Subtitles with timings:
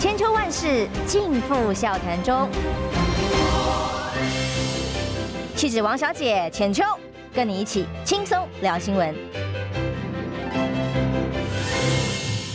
[0.00, 2.48] 千秋万世尽付笑谈中。
[5.56, 6.84] 气质王小姐浅秋，
[7.34, 9.12] 跟你一起轻松聊新闻。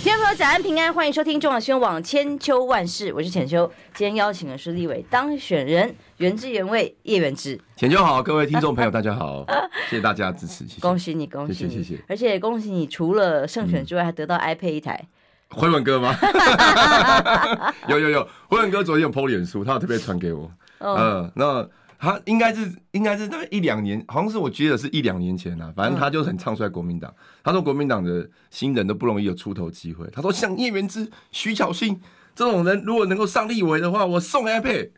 [0.02, 3.70] 听众朋友，早安平安，欢迎收听中广新闻网千秋万世，我是浅秋。
[3.94, 7.60] 今天邀请的是立委当选人，原汁原味叶元之。
[7.76, 9.46] 浅秋好，各位听众朋友大家好，
[9.90, 15.10] 谢谢大家支持，谢谢 恭喜你，恭喜你，谢谢谢谢，而且恭喜你，除了胜选之外，还得到 iPad 一台。
[15.54, 16.16] 辉文哥吗？
[17.88, 20.52] 有有有，回文哥昨天有 PO 脸书，他有特别传给我。
[20.80, 25.72] 嗯、呃，那他应该是应该是大概一两年，好像是我记得是一两年前啊。
[25.76, 30.06] 反正他就很唱衰国民党，嗯、他说国民党的新人都不容易有出头机会。
[30.12, 32.02] 他说像叶元之、徐巧芯
[32.36, 34.90] 这种人，如果能够上立委的话，我送 iPad。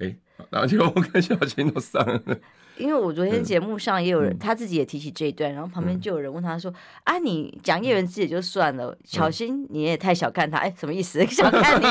[0.00, 0.18] 哎、欸，
[0.50, 2.20] 然后就 我跟巧芯都上了。
[2.78, 6.72] 因为我昨天节目上也有人，他自己也提起这一段，然后旁边就有人问他说
[7.04, 11.24] ：“啊，你讲叶元之也就算了，小新你也太小看他，哎，什么意思？
[11.26, 11.84] 小看你？”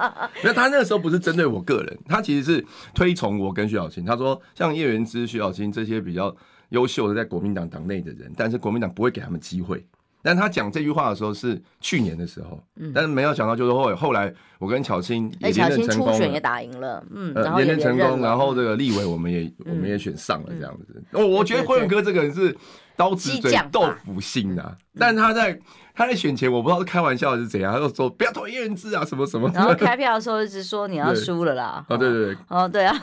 [0.44, 4.04] 那他那个时候不是针对我个人，他其实是推崇我跟徐小新。
[4.04, 6.34] 他说，像叶元之、徐小新这些比较
[6.70, 9.84] 优秀的在国民党党内的人，但是国民党不会给他们机会。
[10.22, 21.02] 但他讲这句话的时候是去年的时候，嗯，但是没有想到就是后后来我跟巧青也连任成功，初选也打赢了，嗯，呃，连任成功，然后这个立委我们也我们也选上了这样子。
[21.12, 22.54] 我我觉得辉文哥这个人是
[22.96, 25.58] 刀子嘴豆腐心啊，但他在
[25.94, 32.94] 他在选前我不知道是开玩笑还是怎样，他就说不要投叶元之啊什么什么，然后开票的时候一直说你要输了啦，哦对对对，哦对啊，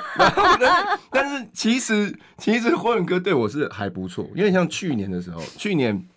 [1.09, 6.07] 但是其实其实辉文哥对我是还不错，因为像去年的时候，去年。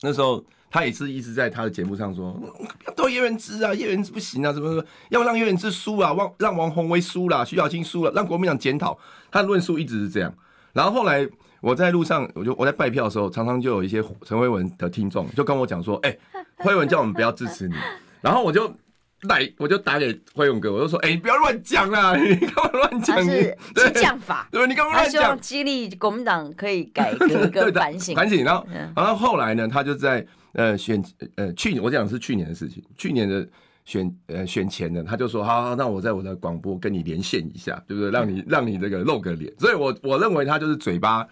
[0.00, 2.38] 那时候他也是一直在他的节目上说，
[2.86, 8.98] 要投叶元之啊，叶元之不行啊，什么什么，要让叶元之输啊，让让王宏威输了，徐小清输了，让国民党检讨。
[9.30, 10.32] 他的论述一直是这样。
[10.72, 11.26] 然后后来
[11.60, 17.74] 我在路上，我就我在拜票的时候，常常就有一些陈慧文的听众就跟我讲说，哎、欸， 慧文叫我们不要支持你。
[18.20, 18.72] 然后我就
[19.22, 23.16] 来，我就打给辉勇哥，我就说，哎、欸，你不要乱讲啦， 你干嘛乱讲？
[23.16, 23.56] 他是
[23.92, 25.10] 激将法， 对，你干嘛乱讲？
[25.10, 28.44] 希望激励国民党可以改 革跟反省，反省。
[28.44, 30.26] 然后，然后后来呢，他就在。
[30.52, 31.00] 呃，选
[31.36, 33.46] 呃去年我讲的是去年的事情，去年的
[33.84, 38.10] 选呃选前呢，他就说好，好，那我在我的广播跟你连线一下，对不对？
[38.10, 39.52] 让你让你这个露个脸。
[39.58, 41.24] 所以我我认为他就是嘴巴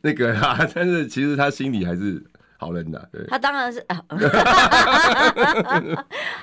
[0.00, 2.20] 那个哈，但是其实他心里还是
[2.64, 3.08] 好人的。
[3.12, 3.80] 对，他当然是，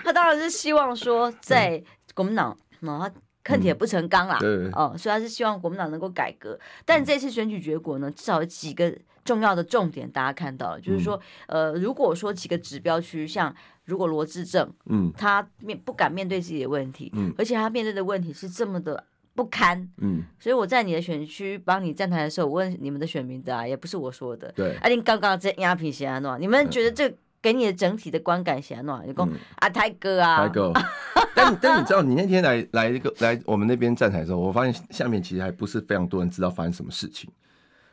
[0.04, 1.84] 他当然是希望说在
[2.14, 3.00] 国民党嘛，
[3.44, 6.60] 他恨铁不成钢啦，嗯、哦，所以他是希望国民党能够改革。
[6.86, 8.96] 但这次选举结果呢，至少有几个。
[9.24, 13.56] 重要的重点，大家看到了，就是说，呃，如果说几个指标区，像
[13.86, 29.02] 如果罗志正，嗯，他面不敢面对自己的问题，嗯，而且他面对的问题是这么的不堪，嗯，所以我在你的选区帮你站台的时候，我问你们的选民的啊，也不是我说的，对，啊，你刚刚在压皮写安诺，你们觉得这给你的整体的观感写安诺？
[29.06, 30.74] 你讲啊，泰哥啊，泰哥，
[31.34, 37.30] 但但你知道，你那天来来一个来我们那边站台的时候，我发现下面其实还不是非常多人知道发生什么事情。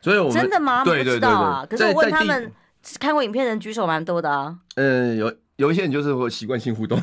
[0.01, 0.83] 所以我们真的吗？
[0.83, 2.51] 对对对对，可是我问他们
[2.99, 4.57] 看过影片的人举手蛮多的啊。
[4.75, 6.97] 嗯，有有一些人就是会习惯性互动，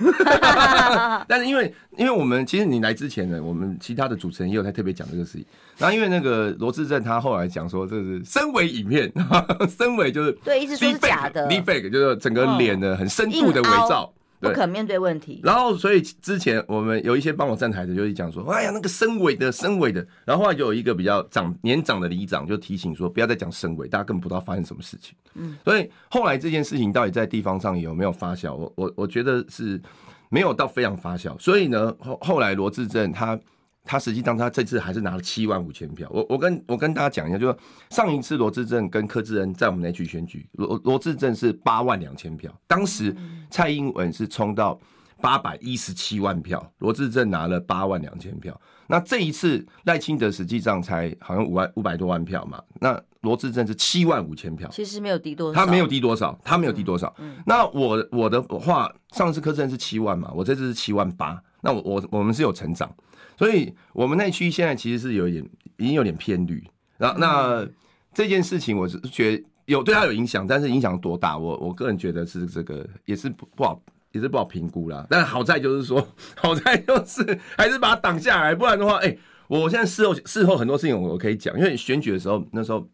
[1.29, 5.45] 但是因为因为我们其实你来之前呢，我们其他的主持人也有在特别讲这个事情。
[5.77, 9.13] 然后因为那个罗志正他后来讲说这是身为影片，
[9.77, 14.11] 身为就是对，一直说是假的，deepfake 就是整个脸的很深度的伪造。
[14.41, 25.17] 不肯面对问题，然后所以之前我们有一些帮我站台的，就是讲说，哎呀，那个深委的深委的，然后后来就有一个比较长年长的里长就提醒说，不要再讲深委，大家根本不知道发生什么事情。
[25.35, 29.81] 嗯，所以后来这件事情到底在地方上有没有发酵，我我我觉得是
[30.29, 31.39] 没有到非常发酵。
[31.39, 33.39] 所以呢，后后来罗志正他。
[33.87, 36.09] 他实际上，他这次还是拿了七万五千票。
[36.11, 37.57] 我我跟我跟大家讲一下，就是
[37.91, 43.17] 上一次罗志正跟柯志恩在我们那区选举，罗罗志正是八万两千票，当时
[43.49, 44.79] 蔡英文是冲到
[45.21, 48.61] 八百一十七万票，罗志正拿了八万两千票。
[48.89, 57.13] 那这一次赖清德实际上才好像五万五百多万票嘛，那罗志正是七万五千票，其实没有低多少，他没有低多少，他没有低多少。
[57.45, 62.89] 那我我的话，上次柯志恩是七万嘛，我这次是七万八，那我我我们是有成长。
[63.37, 65.45] 所以我们那区现在其实是有点
[65.77, 66.65] 已经有点偏绿，
[66.97, 67.69] 然后那
[68.15, 73.79] 这件事情我是觉得有对他有影响，但是影响多大，我我个人觉得是这个也是不不好
[74.13, 75.07] 也是不好评估啦。
[75.11, 79.15] 但好在就是说， 好在就是还是把它挡下来，不然的话，哎，
[79.49, 82.89] 我现在事后事后很多事情我可以讲，因为选举的时候那时候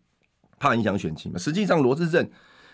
[0.59, 1.39] 怕影响选情嘛。
[1.39, 2.29] 实际上罗致政，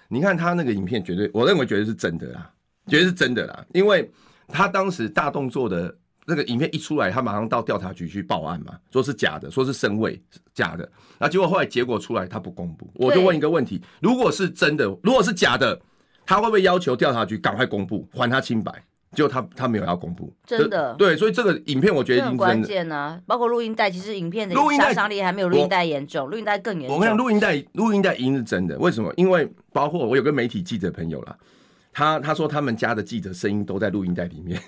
[0.08, 2.50] 你看他那个影片绝对，我认为绝对是真的啦，
[2.86, 4.10] 绝对是真的啦，因为
[4.46, 5.94] 他当时大动作的。
[6.28, 10.20] 那个影片一出来，他马上到调查局去报案嘛，说是假的，说是深伪
[10.52, 10.86] 假的。
[11.18, 12.86] 那结果后来结果出来，他不公布。
[12.96, 15.80] 我就问一个问题：如果是真的，如果是假的，
[16.26, 18.70] 他会不会要求调查局赶快公布，还他清白？
[19.12, 23.18] 结果他他没有要公布，真的对，所以这个影片我觉得已经很关键啊。
[23.26, 26.94] 包括录音带，其实影片的杀伤力还没有录音带严重，录音带更严重。
[26.94, 29.10] 我跟你讲，录音带录音带一定是真的，为什么？
[29.16, 31.34] 因为包括我有个媒体记者朋友啦，
[31.90, 34.60] 他他说他们家的记者声音都在录音带里面，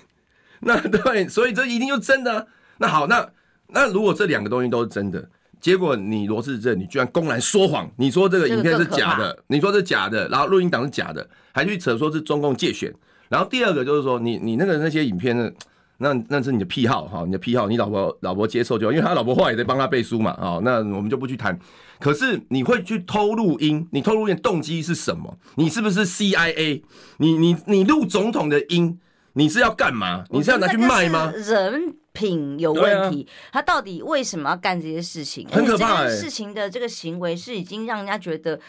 [0.63, 2.45] 那对，所以这一定就真的啊。
[2.77, 3.27] 那好，那
[3.67, 5.27] 那如果这两个东西都是真的。
[5.59, 12.91] 结果你罗志正，你居然公然说谎，你说这个影片是假的，你说是假的，然后录音档是假的，还去扯说是中共借选。
[13.29, 15.51] 然后第二个就是说，你你那个那些影片呢，
[15.99, 21.55] 那那是你的癖好哈，你的癖好，你老婆老婆接受就好，因为他老婆后来也在帮他背书嘛啊，那我们就不去谈。
[21.99, 25.37] 可是你会去偷录音，你偷录音动机是什么？
[25.57, 26.81] 你是不是 CIA？
[27.17, 28.97] 你你你录总统的音，
[29.33, 30.23] 你是要干嘛？
[30.29, 31.31] 你是要拿去卖吗？
[31.35, 31.95] 人。
[32.13, 35.47] 品有问题，啊、他到底为什么要干这些事情？
[35.47, 38.59] 很可怕、事情的这个行为是已经让人家觉得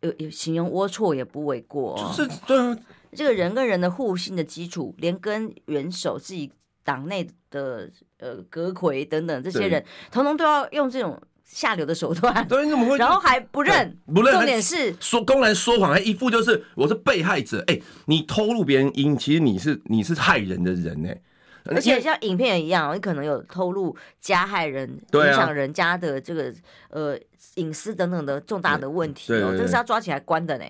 [0.00, 2.14] 有有形容龌龊也不为过、哦。
[2.16, 2.78] 就是对啊，
[3.16, 6.52] 这个人跟人的互信的基础，连跟元首自己
[6.84, 7.90] 党内的
[8.20, 12.46] 呃阁揆等等这些人，统统都要用这种下流的手段。
[12.46, 12.96] 对，你怎么会？
[12.98, 13.98] 然后还不认？
[14.14, 14.32] 不认？
[14.34, 17.58] 重点是说公然说谎，还一副就是我是被害者。
[17.66, 21.22] 哎、欸，你偷录别人音，其实你是你是害人的人哎、欸。
[21.64, 26.54] 而且像影片也一样，你可能有透露加害人、影响人家的这个
[26.88, 27.18] 呃
[27.56, 30.64] 隐私等等的重大的问题哦，这是要抓起来关的呢。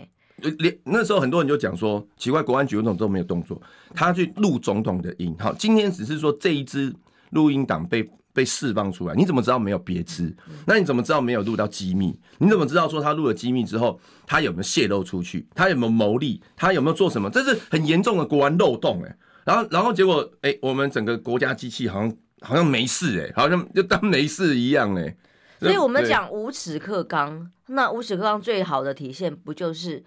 [0.59, 3.61] 连那时候很多人就讲说，奇怪，国安局为什么都没有动作？
[3.95, 6.93] 他去录总统的音，好，今天只是说这一支
[7.31, 10.33] 录音档被被释放出来，你怎么知道没有别枝？
[10.65, 12.17] 那你怎么知道没有录到机密？
[12.39, 15.45] 你怎么知道说他录了机密之后，他有没有泄露出去？
[15.57, 16.41] 他有没有牟利？
[16.55, 17.29] 他有没有做什么？
[17.29, 19.19] 这是很严重的国安漏洞哎。
[19.45, 25.17] 然后，然后结果，哎，我们整个国家机器好像好像没事，哎，好像就当没事一样，哎。
[25.59, 30.05] 所以我们讲无耻克刚，那无耻克刚最好的体现不就是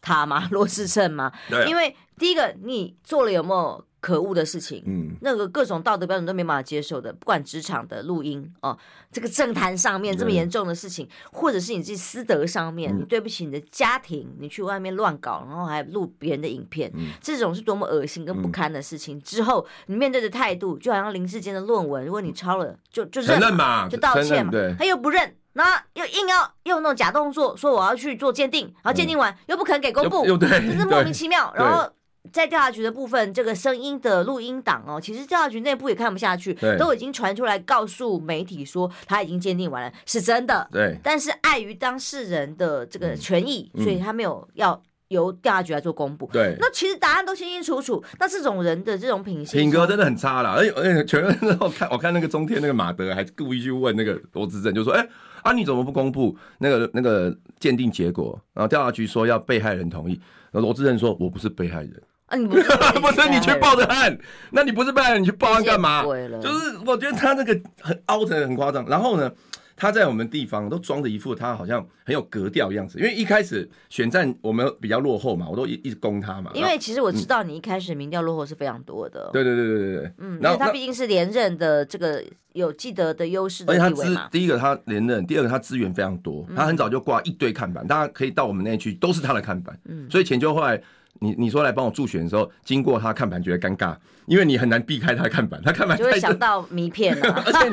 [0.00, 0.46] 他吗？
[0.54, 1.32] 罗智正吗？
[1.50, 1.66] 对。
[1.66, 3.84] 因为第一个，你做了有没有？
[4.02, 8.76] 可恶的事情，嗯，那个各种道德标准都没办法接受的，不管职场的录音哦，
[9.12, 19.20] 这个政坛上面这么严重的事情，或者是你自己私德上面，你对不起你的家庭，你去外面乱搞，然后还录别人的影片，这种是多么恶心跟不堪的事情。
[19.22, 31.88] 之后你面对的态度，就好像林志坚的论文，如果你抄了，就就认嘛，就道歉嘛，他又不认，那又硬要用那种假动作说我要去做鉴定，然后鉴定完又不肯给公布，真是莫名其妙，然后。
[32.30, 40.66] 在调查局的部分，这个声音的录音档哦，其实调查局内部也看不下去，都已经传出来告诉媒体说他已经鉴定完了，是真的。
[40.70, 46.30] 对，但是碍于当事人的这个权益，嗯、所以他没有要由调查局来做公布。
[46.32, 48.02] 对，那其实答案都清清楚楚。
[48.20, 50.50] 那这种人的这种品性，品格真的很差了。
[50.50, 55.10] 而且而且，全然后看我看那个中天那个马德还故意去问那个罗志正，就说：“哎、欸、
[55.42, 60.14] 啊，你怎么不公布那个那个鉴定结果？”然后调查局说要被害人同意，
[60.52, 62.00] 然后罗志正说：“我不是被害人。”
[62.32, 62.64] 啊、你不是，
[62.98, 64.18] 不是你去报的案，
[64.52, 66.02] 那你不是办案，你去报案干嘛？
[66.40, 68.86] 就是我觉得他那个很凹的很夸张。
[68.88, 69.30] 然后呢，
[69.76, 72.98] 他在我们地方都装着一副他好像很有格调样子。
[72.98, 76.50] 因为一开始选战我们比较落后嘛，我都一一直攻他嘛。
[76.54, 79.28] 因为其实我知道你一开始民调落后是非常多的。
[79.30, 80.12] 对对对对对对。
[80.16, 82.24] 嗯，因为他毕竟是连任的这个
[82.54, 84.26] 有既得的优势的地位嘛。
[84.32, 89.78] 第一个他连任，第二个他资源非常多，他很早就挂一堆看板，大家可以到我们那去都是他的看板。
[89.84, 90.82] 嗯，所以钱就后来。
[91.22, 93.94] 你你说来帮我助选的时候，经过他看板觉得尴尬，
[94.26, 97.42] 因为你很难避开他看板，他看板就会想到名片啊。
[97.46, 97.70] 而且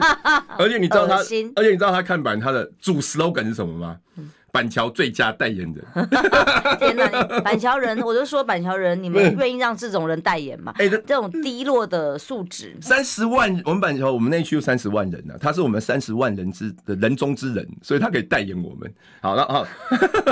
[0.60, 1.24] 而且你知道他，而
[1.64, 3.98] 且你知道他看板他的主 slogan 是什么吗？
[4.18, 5.86] 嗯板桥最佳代言人，
[6.80, 7.40] 天哪！
[7.42, 10.74] 板桥人，我就说板桥人，你们愿意让这种人代言吗？
[10.78, 18.92] 哎，这种低落的素质，三十万，我们板桥，我们那区有三十万人呢、啊，他是我们三十万人之的人中之人，所以他可以代言我们。
[19.22, 19.68] 好了，好，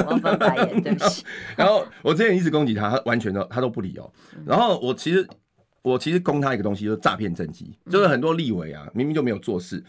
[0.08, 1.24] 我不代言，对不起。
[1.56, 4.12] 然后我之前一直攻击他，他完全都他都不理哦。
[4.46, 5.28] 然后我其实
[5.84, 9.84] 我其实攻他一个东西，就是诈骗政绩，就是很多立委啊，明明就没有做事，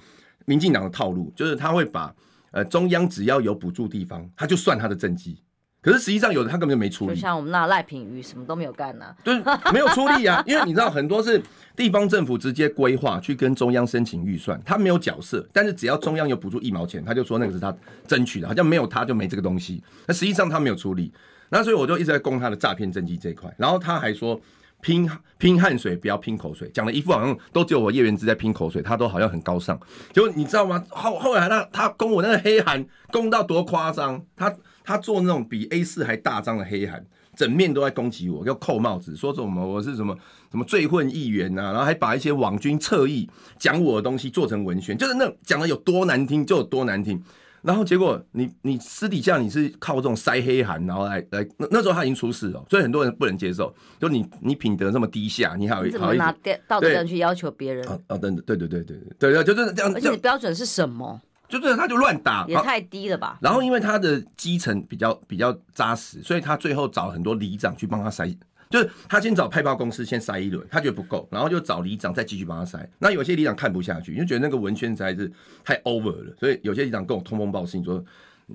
[0.45, 2.15] 民进党的套路就是他会把。
[2.51, 5.43] 呃，中央只要有补助地方，他就算他的政绩。
[5.81, 9.41] 可是实际上有的他根本就没出力，就像我们那赖品妤什么都没有干呢、啊，对，
[9.73, 10.43] 没有出力啊。
[10.47, 11.41] 因为你知道很多是
[11.77, 17.75] 地方政府直接规划去跟中央申请预算，他没有角色，但是只要中央有补助一毛钱，他就说那个是他
[18.07, 19.83] 争取的，好像没有他就没这个东西。
[20.07, 21.13] 那实际上他没有出力，
[21.49, 23.55] 那所以我就一直在攻他的诈骗政绩这一块。
[23.57, 24.41] 然后他还说。
[24.81, 29.79] 拼拼汗水，不要拼口水，讲的一副好像都只有我叶元之在拼口水，他都好像很高尚。
[30.13, 30.85] 就你知道吗？
[30.89, 34.23] 后后来他他攻我那个黑函，攻到多夸张？
[34.37, 34.55] 他
[34.85, 37.05] 他做那种比 A 四还大张的黑函，
[37.37, 40.17] 整面都在攻击我，要扣帽子，说什么我是什么
[40.51, 47.23] 什么罪混议员呐、啊，然后还把一些网军侧翼讲我的东西做成文宣，就是那讲的有多难听就有多难听。
[47.63, 53.75] 然后结果你你私底下你是靠这种塞黑函，然后来来那那时候他已经出事了，所以很多人不能接受。
[54.01, 56.35] 就你你品德这么低下，你还有怎么拿
[56.67, 57.87] 道德去要求别人？
[57.89, 59.93] 啊啊，等对对对对对对，就是这样。
[59.95, 61.21] 而且标准是什么？
[61.49, 63.39] 就是他就乱打，也太低了吧。
[63.41, 68.29] 然后因为他的基层比较比较扎实，所以他最后找很多里长去帮他塞。
[68.71, 72.89] 就是他先找派报公司先塞一轮，他觉得不够，然后就找里长再继续帮他塞。
[72.99, 75.31] 那有些里长看不下去，因为觉得那个文宣实在是
[75.65, 78.05] 太 over 了，所以有些里长跟我通风报信说，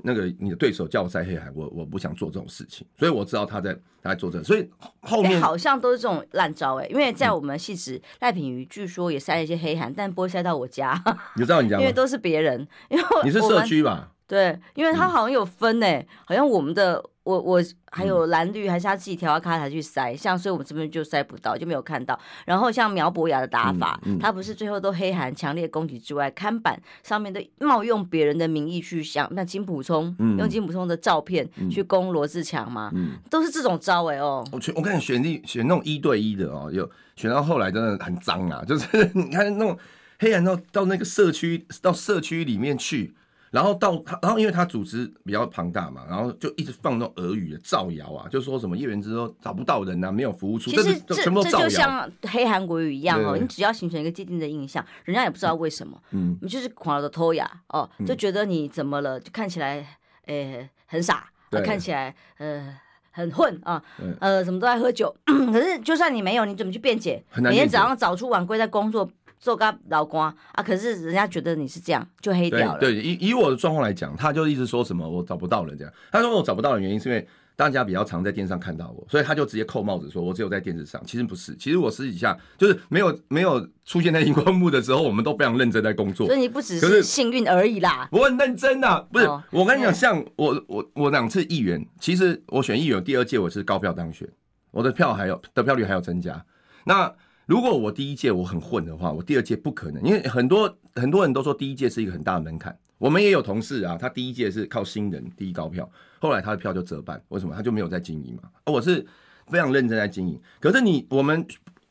[0.04, 2.86] 那个你的对手叫我塞黑函，我我不想做这种事情。
[2.98, 4.70] 所以我知道他在他在做这个，所以
[5.02, 6.90] 后面、欸、好像都是这种烂招哎、欸。
[6.90, 11.02] 因为在我们戏子赖品瑜据说也塞了一些黑函，但不会塞到我家。
[11.38, 11.82] 你知道你家吗？
[11.82, 14.12] 因为都是别人，因为你是社区吧？
[14.28, 17.04] 对，因为他好像有分哎、好像我们的。
[17.24, 22.20] 我我还有蓝绿，还是他自己调到卡台去塞，像所以我们这边就塞不到，就没有看到。
[22.46, 34.46] 然后像苗博雅的打法，嗯嗯、他不是最后都黑函强烈攻击之外，看板上面都冒用别人的名义去想，那金普聪、嗯、用金普聪的照片去攻罗志强嘛，嗯、都是这种招哎、欸、哦。
[34.52, 39.78] 我我看选立选那种一对一的哦，有选到后来真的很脏啊， 就是你看那种
[40.20, 43.14] 黑函到到那个社区到社区里面去。
[43.54, 51.24] 然后到他，然后因为他组织比较庞大嘛，然后就一直放那种俄语的造谣啊，就说什么叶元之说找不到人啊，没有服务出，其实这是。
[51.24, 59.86] 这就像黑韩国语一样哦，你只要形成一个既定的印象，人家也不知道为什么，嗯，你就是狂的偷呀哦，就觉得你怎么了，就看起来
[60.26, 61.30] 诶很傻，
[61.64, 62.76] 看起来呃
[63.12, 63.84] 很混啊，
[64.20, 67.24] 呃什么都在喝酒， 可是就算你没有，你怎么去辩解？
[67.36, 69.08] 每天早上早出晚归在工作。
[69.44, 72.80] 做个老官啊，可是人家觉得你是这样，就黑掉了。
[72.80, 75.94] 对，对，以以我的状况来讲，他就一直说什么我找不到人这样。
[76.14, 81.04] 他说我找不到的原因是因为大家比较常在电视上看到我，所以他就直接扣帽子说我只有在电视上。
[81.06, 86.26] 其实不是，其实我私底下就是没有没有出现在荧光幕的时候，我们都非常认真在工作。
[86.26, 89.06] 所以你不只是幸运而已啦，我很认真啊。
[89.12, 94.26] 不是，哦、我跟你讲，像我我我两次议员，其实我选议员第二届我是高票当选，
[94.72, 96.46] 我的票还有得票率还有增加。
[96.86, 97.14] 那
[97.46, 102.78] 如果我第一届我很混的话，我第二届不可能，因为很多很多人都说第一届是一个很大的门槛。
[102.98, 107.54] 我们也有同事啊，他第一届是靠新人第一高票，后来他的票就折半，为什么？
[107.54, 108.44] 他就没有在经营嘛。
[108.68, 109.06] 我是
[109.48, 110.40] 非常认真在经营。
[110.62, 111.46] 可是你我们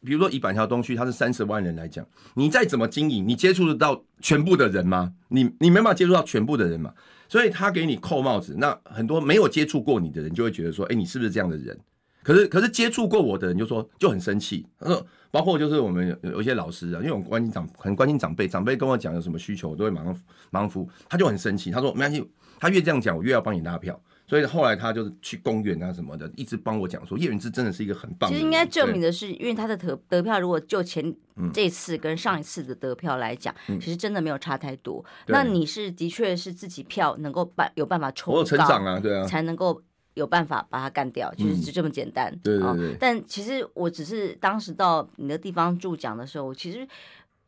[0.05, 5.13] 比如说以板桥东区，他是三十万人来讲，你再怎么经营，你接触得到全部的人吗？
[5.29, 6.95] 你你没办法接触到全部的人嘛。
[7.29, 11.79] 所以他给你扣帽子，那很多没有接触过你的人就会觉得说，哎，你是不是这样的人？
[12.23, 15.07] 可是可是接触过我的人就说就很生气，他说。
[15.33, 20.15] 包括就是我们有有一些老师啊，因为我关心长很关心长辈，长辈跟我讲有什么需求，我都会马上
[20.51, 20.91] 马上服务。
[21.09, 23.99] 他就很生气，他说没关系，他越这样讲，我越要帮你拉票。
[24.27, 28.37] 所以后来他就是去公园啊什么的，一直帮我讲说叶云之真的是一个很棒的。
[28.37, 31.03] 其实应该证明的是，因为他的得得票，如果就前
[31.51, 35.03] 这次跟上一次的得票来讲，嗯、其实真的没有差太多。
[35.29, 39.81] 嗯、那你是的确是自己票能够办有办法抽，我有成长啊，对啊，才能够。
[40.15, 42.31] 有办法把它干掉，就是就这么简单。
[42.33, 42.97] 嗯、对对对。
[43.01, 46.87] 但其实我只是当时到你的地方驻讲的时候，其实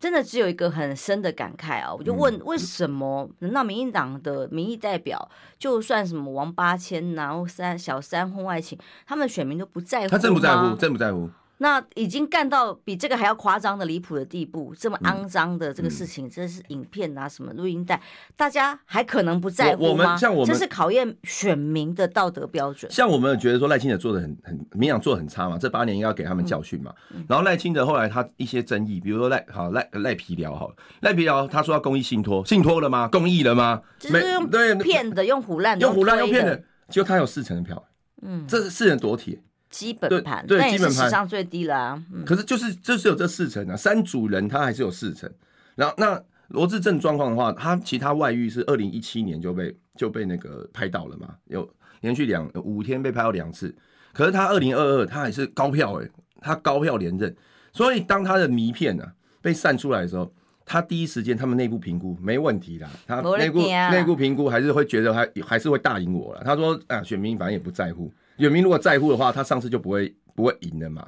[0.00, 1.94] 真的只有一个很深的感慨啊！
[1.94, 10.08] 我就问，为什么难道民进党的民意代表，就算什么王八千然后三小三婚外情，他们选民都不在乎？
[10.08, 11.30] 他真不在乎，真不在乎。
[11.58, 18.00] 那已经干到比这个还要夸张的离谱的地步，这么肮脏的这个事情，这是影片啊，什么录音带，
[18.36, 19.88] 大家还可能不在乎吗？
[19.90, 22.90] 我们像我们，这是考验选民的道德标准。
[22.90, 26.92] 像我们觉得说赖清德做的很很，民进党做的很差嘛，这八年应该要给他们教训嘛。
[27.28, 33.08] 然后赖清德后来他一些争议，比如说赖好赖赖皮聊好了，赖皮聊他说要公益信托，信托了吗？
[33.12, 33.80] 公益了吗？
[33.98, 36.56] 就是用骗的，用唬烂的，用唬烂用骗的，
[36.88, 37.82] 结果他有四成的票，
[38.22, 39.40] 嗯，这是四人夺铁。
[39.74, 42.00] 基本盘对，基本盘史上最低了啊。
[42.12, 45.28] 嗯、可是就是就是有这四成啊，三组人他还是有四成。
[45.74, 51.68] 然后那罗志正状况的话，他其他外遇是二零一七年就被就被那个拍到了嘛，有
[52.02, 53.74] 连续两五天被拍到两次。
[54.12, 57.34] 可是他二零二二他还是高票哎、欸，他高票连任。
[57.72, 59.12] 所以当他的迷片啊
[59.42, 60.32] 被散出来的时候，
[60.64, 66.42] 他第一时间他们内部评估没问题啦，他内部内部评估还是会觉得还还是会大赢我了。
[66.44, 68.12] 他说啊，选民反正也不在乎。
[68.38, 71.06] 选民如果在乎的话，他上次就不会不会赢了嘛。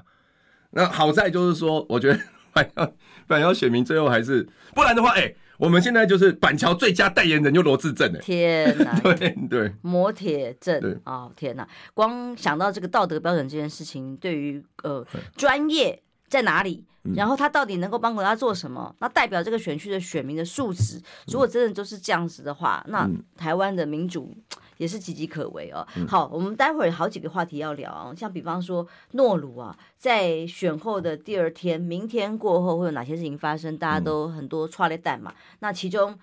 [0.70, 2.20] 那好在就是说，我觉得
[2.52, 2.92] 板桥
[3.26, 15.06] 板桥选民最后还是，不然的话，哎、欸，我们现在就是板桥最佳代言人就罗志正哎，天哪，对 对，摩铁正啊哦天哪，光想到这个道德标准这件事情，对于呃
[15.36, 24.36] 专业在哪里，然后他到底能够帮国家做什么，那代表这个选区的选民的素质，如果真的就是这样子的话，那台湾的民主。
[24.78, 25.86] 也是岌岌可危哦。
[26.08, 33.76] 好，我们待会儿好几个话题要聊啊，像比方说诺鲁啊，在选后的第二天，明天过后会有哪些事情发生？
[33.78, 35.34] 大家都很多抓了蛋嘛。
[35.60, 36.18] 那其中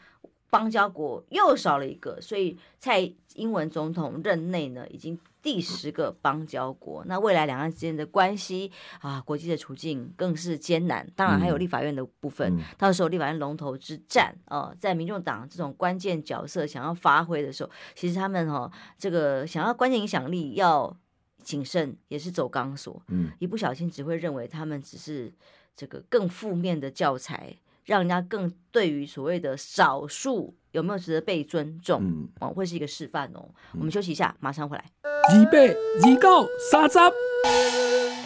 [0.49, 7.05] 邦交国又少了一个，所以蔡英文总统任内呢，已经第十个邦交国。
[7.05, 8.71] 那未来两岸之间的关系
[9.01, 11.07] 啊，国际的处境更是艰难。
[11.15, 20.97] 当然还有立法院的部分，嗯、到时候立法院龙头之战啊，在民众党这种关键角色想要发挥的时候，其实他们哈、啊，这个想要关键影响力要
[21.43, 23.03] 谨慎，也是走钢索。
[23.09, 25.31] 嗯，一不小心只会认为他们只是。
[25.75, 33.45] 这个更负面的教材，让人家更对于所谓的少数有没有值得被尊重，嗯，哦，会是一个示范哦。
[33.73, 34.83] 嗯、我们休息一下，马上回来。
[35.03, 36.97] 二八二九三十，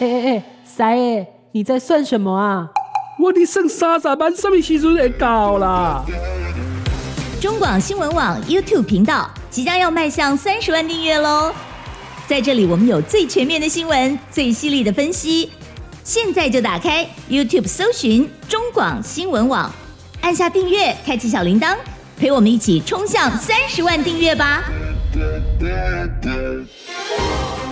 [0.00, 2.70] 哎哎，三爷，你在算什么啊？
[3.20, 6.02] 我的剩三十万，什么时阵会到啦？
[7.38, 11.52] 中广新闻网 YouTube 频道即将要迈向三十万订阅喽！
[12.26, 15.50] 在这里，我们有最全面的新闻，最犀利的分析。
[16.02, 19.70] 现在就打开 YouTube 搜寻中广新闻网，
[20.22, 21.76] 按下订阅，开启小铃铛，
[22.18, 24.64] 陪我们一起冲向三十万订阅吧！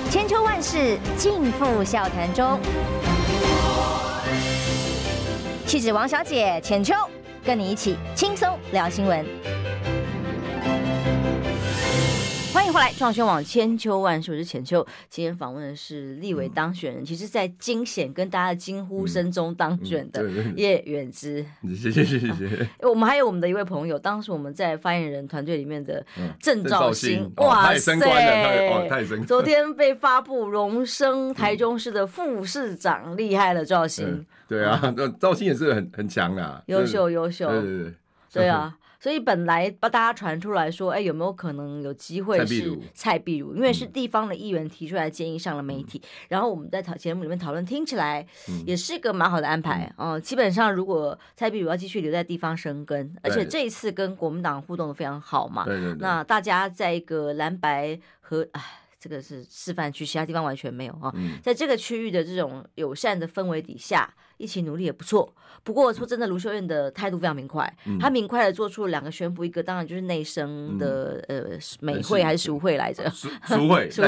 [0.09, 2.61] 千秋万世尽付笑谈中，
[5.67, 6.95] 气质王小姐浅秋，
[7.45, 9.27] 跟你一起轻松聊新闻。
[12.57, 14.85] 欢迎回来，创轩网千秋万世，我是浅秋。
[15.11, 21.45] 今天访问的是立委当选人，嗯、其实，在惊险跟大家的惊呼声中当选的叶远之。
[21.69, 22.67] 谢谢谢谢谢。
[22.81, 26.03] 我们还有我们的一位朋友，当时我们在发言人团队里面的
[26.41, 27.95] 郑兆兴，哇塞，
[29.27, 34.25] 昨天被发布荣升台中市的副市长，厉害了，兆兴。
[34.49, 37.51] 对啊，那兆兴也是很很强啊，优秀优秀。
[37.51, 37.95] 对对对，
[38.33, 38.75] 对啊。
[39.07, 43.55] 所以本来把大家传出来说，哎，有没有可能有机会是蔡壁如？
[43.55, 48.27] 因为是地方的议员提出来建议上了媒体，嗯、然后我们在讨节目里面讨论，听起来
[48.67, 50.21] 也是一个蛮好的安排哦、嗯呃。
[50.21, 58.61] 基本上，如果蔡壁如要继续留在地方生根，而且这一次跟国民党互动的非常好嘛，对对对，那大家在一个蓝白和哎，
[58.99, 61.13] 这个是示范区，其他地方完全没有啊。
[61.15, 64.13] 嗯、在这个区域的这种友善的氛围底下。
[64.39, 73.09] 一起努力也不错，不过说真的，卢秀燕的态度非常明快，嗯、他明快的做出了两个宣布，一个当然就是内生的、嗯、呃美会还是淑会来着？
[73.11, 74.03] 淑淑会， 赖淑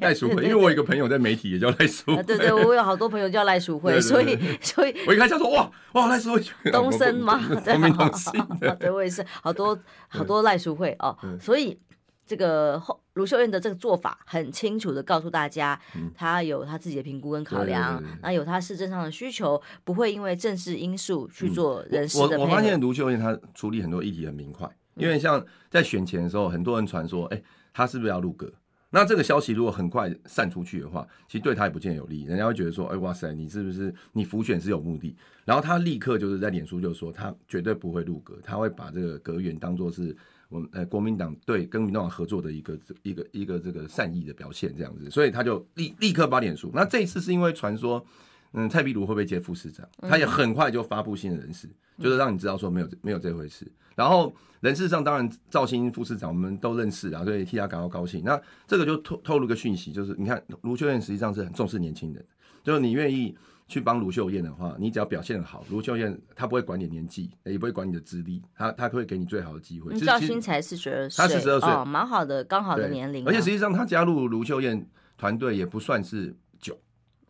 [0.00, 8.32] 赖淑会，因为我有一个朋友在媒体也叫赖淑会，对对，我有好多朋友叫赖淑会，所以所以我一开始说哇哇赖淑会东升嘛，同名同姓，
[8.78, 9.78] 对，我也是好多
[10.08, 11.78] 好多赖淑会哦，所以。
[12.24, 15.78] 这个后卢秀燕的这个做法很清楚的告诉大家，
[16.14, 22.38] 他有她自己的评估跟考量，那有她市政上的需求，不会因为政治因素去做人事的。
[22.38, 27.42] 我我发现卢秀燕她处理很多议题很明快，因为像在选前的时候，很多人传说，哎，
[27.74, 28.50] 他是不是要入阁？
[28.90, 35.16] 那这个消息如果很快散出去的话，其实对他也不见得有利，人家会觉得说，哎，哇塞，你是不是你浮选是有目的？
[35.44, 40.16] 然后他立刻就是在脸书就说，他绝对不会入阁，他会把这个阁员当做是。
[40.52, 46.70] 我们呃，国民党对跟民众党合作的一个一个一个这个善意的表现，这样子，所以他就立立刻发脸书。
[46.74, 48.04] 那这一次是因为传说，
[48.52, 51.66] 嗯，蔡壁如会不会接副市长，他也很快就发布新的人事，
[51.98, 53.66] 就是让你知道说没有没有这回事。
[53.96, 58.22] 然后人事上当然赵兴副市长我们都认识啊，所以替他感到高兴。
[58.22, 62.24] 那这个就透透露个讯息，就是你看卢秀燕实际上是很重视年轻人，
[62.62, 63.34] 就是你愿意。
[63.72, 69.98] 去帮卢秀燕的话，你只要表现好，卢秀燕她不会管你年纪，也不会管你的资历，她她会给你最好的机会。
[70.00, 73.28] 赵兴才四十二岁，他四十二岁，哦，蛮好的，刚好的年龄，啊。
[73.28, 76.78] 而且实际上，他加入卢秀燕团队也不算是久，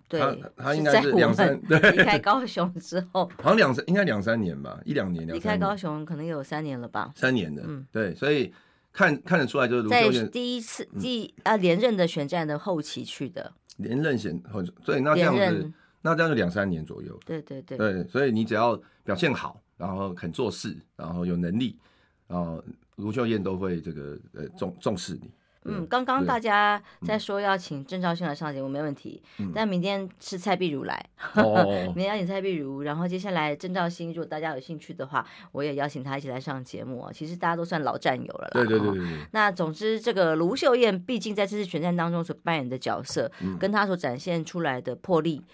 [0.09, 5.25] 对，他他应该是两三， 对，离开高雄之后，好像两三，应该两三年吧，一两年。
[5.29, 8.53] 离开高雄可能有三年了吧，三年的，嗯，对，所以
[8.93, 15.73] 看看得出来，就是卢秀燕第一次第啊连任的选战的后期去的，连任选后，所以那这样子。
[16.03, 17.19] 那这样就两三年左右。
[17.25, 17.79] 对对对。
[17.79, 21.79] 对，所以你只要表现好，然后肯做事，然后有能力，
[22.27, 22.63] 然后
[22.97, 25.31] 卢秀燕都会这个呃重重视你。
[25.65, 29.23] 嗯，刚刚大家在说要请郑兆兴来上节目，没问题。
[29.39, 29.53] 嗯。
[29.55, 31.09] 但明天是蔡碧如来。
[31.35, 31.65] 哦。
[31.95, 37.09] 明天邀请蔡碧如，然后接下来郑兆兴，如果大家有兴趣的话，我也邀请他一起来上节目。
[37.15, 38.51] 其实大家都算老战友了啦。
[38.55, 39.07] 对对对对。
[39.31, 45.45] 那总之，这个卢秀燕毕竟在这次选战当中所扮演的角色，跟她所展现出来的魄力。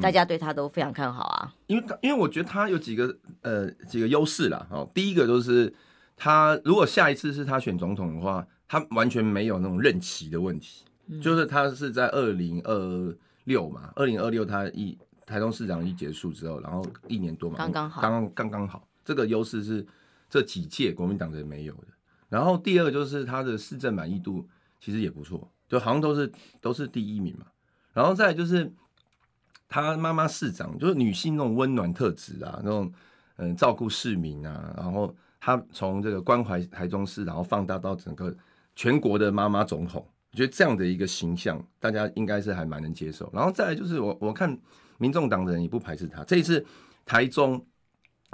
[0.00, 4.66] 大家对他都非常看好啊，因为因为我觉得他有几个呃几个优势啦。
[4.70, 5.72] 哦，第一个就是
[6.16, 19.86] 他如果下一次是他选总统的话，他完全没有那种任期的问题，嗯、就是他是在二零二六嘛，二零二六他一台中市长一结束之后，然后一年多嘛，刚刚好，刚刚刚刚好，这个优势是
[20.28, 21.88] 这几届国民党的人没有的。
[22.28, 24.48] 然后第二个就是他的市政满意度
[24.80, 27.46] 其实也不错，就好像都是都是第一名嘛。
[27.92, 28.72] 然后再就是。
[29.68, 32.92] 他妈妈市长就是女性那种温暖特质啊，那种
[33.36, 38.34] 嗯照顾市民啊，然后他从这个关怀台中市，然后放大到整个
[38.76, 43.30] 全国的妈妈总统，我觉得这样的一个形象，大家应该是还蛮能接受。
[43.32, 44.56] 然后再来就是我我看
[44.98, 46.64] 民众党的人也不排斥他，这一次
[47.04, 47.64] 台中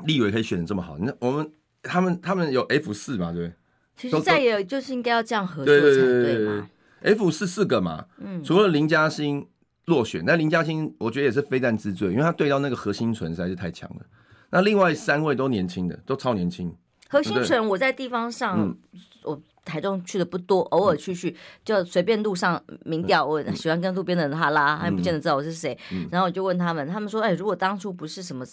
[0.04, 3.56] 立委可以选的这么好，那我们他们他们有 F 四嘛，对不对？
[3.96, 6.70] 其实再也就是应该要这样合作才对嘛。
[7.02, 9.46] F 四四个嘛，嗯，除了林嘉欣
[9.90, 14.07] 落选，那林嘉欣我觉得也是非战之罪，因为他对到那个何心存实在是太强了。
[14.48, 16.74] 那另外三位都年轻的，都超年轻。
[17.09, 18.79] 何心存我在地方上，嗯、
[19.24, 25.78] 我台中去的不多，偶尔去去就随便路上民调，我喜欢跟路边的人哈拉，他也不见得知道我是谁。
[25.92, 28.44] 嗯、然后我就问他们，他们说，哎，如果当初不是什么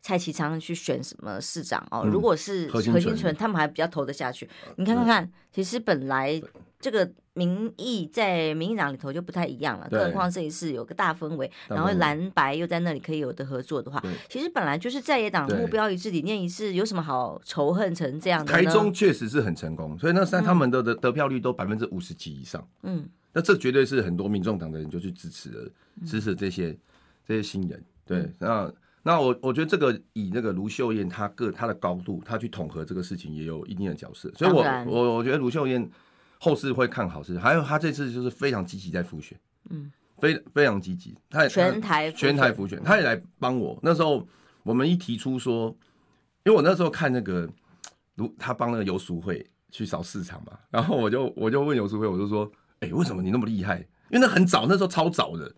[0.00, 4.48] 蔡其昌去选什么市长哦，如果是何心纯，他们还比较投得下去。
[4.76, 6.42] 你看看看，其实本来。
[6.80, 18.52] 这个民意在民进党里头就不太一样了，更何况这一次有个大氛围，然后蓝白又在那里可以有的合作的话，其实本来就是在野党目标一致、理念一致，有什么好仇恨成这样的？
[18.52, 25.70] 台中确实是很成功，所以那三他们的的得票率都百分之五十几以上，嗯，那这绝对是很多民众党的人就去支持了，
[26.06, 26.76] 支持这些
[27.26, 28.72] 这些新人，对，那
[29.02, 35.90] 那我我觉得这个以那个卢秀燕她个她的高度，她去统合这个事情也有一定的角色，所以我我我觉得卢秀燕。
[36.40, 39.38] 后世会看好是，还有她这次就是非常积极在复选，
[39.70, 43.78] 嗯，非非常积极，她也全台全台复选，她也来帮我。
[43.82, 44.26] 那时候
[44.62, 45.74] 我们一提出说，
[46.44, 47.48] 因为我那时候看那个
[48.16, 53.78] 卢他帮那个游淑慧去扫市场嘛， 然后我就我就问游淑慧，我就说，哎、欸，为什么你那么厉害？
[54.10, 55.52] 因为那很早，那时候超早的，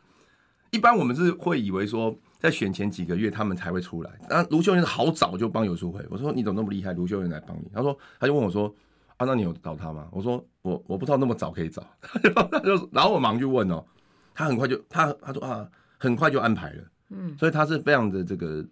[0.71, 6.95] 一般我们是会以为说在选前几个月他们才会出来，那卢秀燕是好早就帮游淑慧，我说你怎么那么厉害？
[6.95, 8.75] 卢秀燕来帮你，他说他就问我说。
[9.19, 10.07] 啊，那你有找他吗？
[10.13, 13.83] 我说我我不知道那么早可以找， 他就然后我忙去问哦，
[14.35, 18.63] 他很快就他他说啊，很快就安排了，嗯，所以他是非常的这个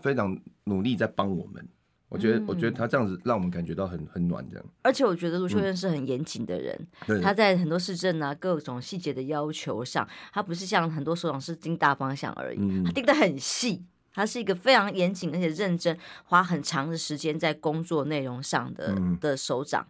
[0.00, 0.34] 非常
[0.64, 1.68] 努力在帮我们，
[2.10, 4.66] 我觉得、嗯、我觉得他这样子让我们感觉到很很暖这样。
[4.82, 13.82] 而且我觉得卢秀燕是很严谨的人，嗯、他在很多市政啊各种细节的要求上，他不是像很多首长是盯大方向而已，嗯、他盯得很细。
[14.12, 19.86] 他是一个非常严谨而且认真，花很长的时间在工作内容上的的首长，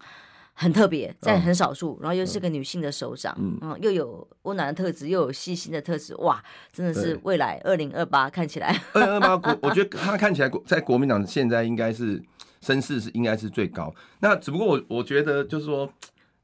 [0.61, 12.23] 很特别，在很少数，然后又是个女性的首长，嗯，又有温暖的特质，又有细心的特质，哇，真的是未来二零二八看起来， 二零二八国， 我觉得他看起来在国民党现在应该是
[12.61, 15.91] 声势是应该是最高，那只不过我我觉得就是说，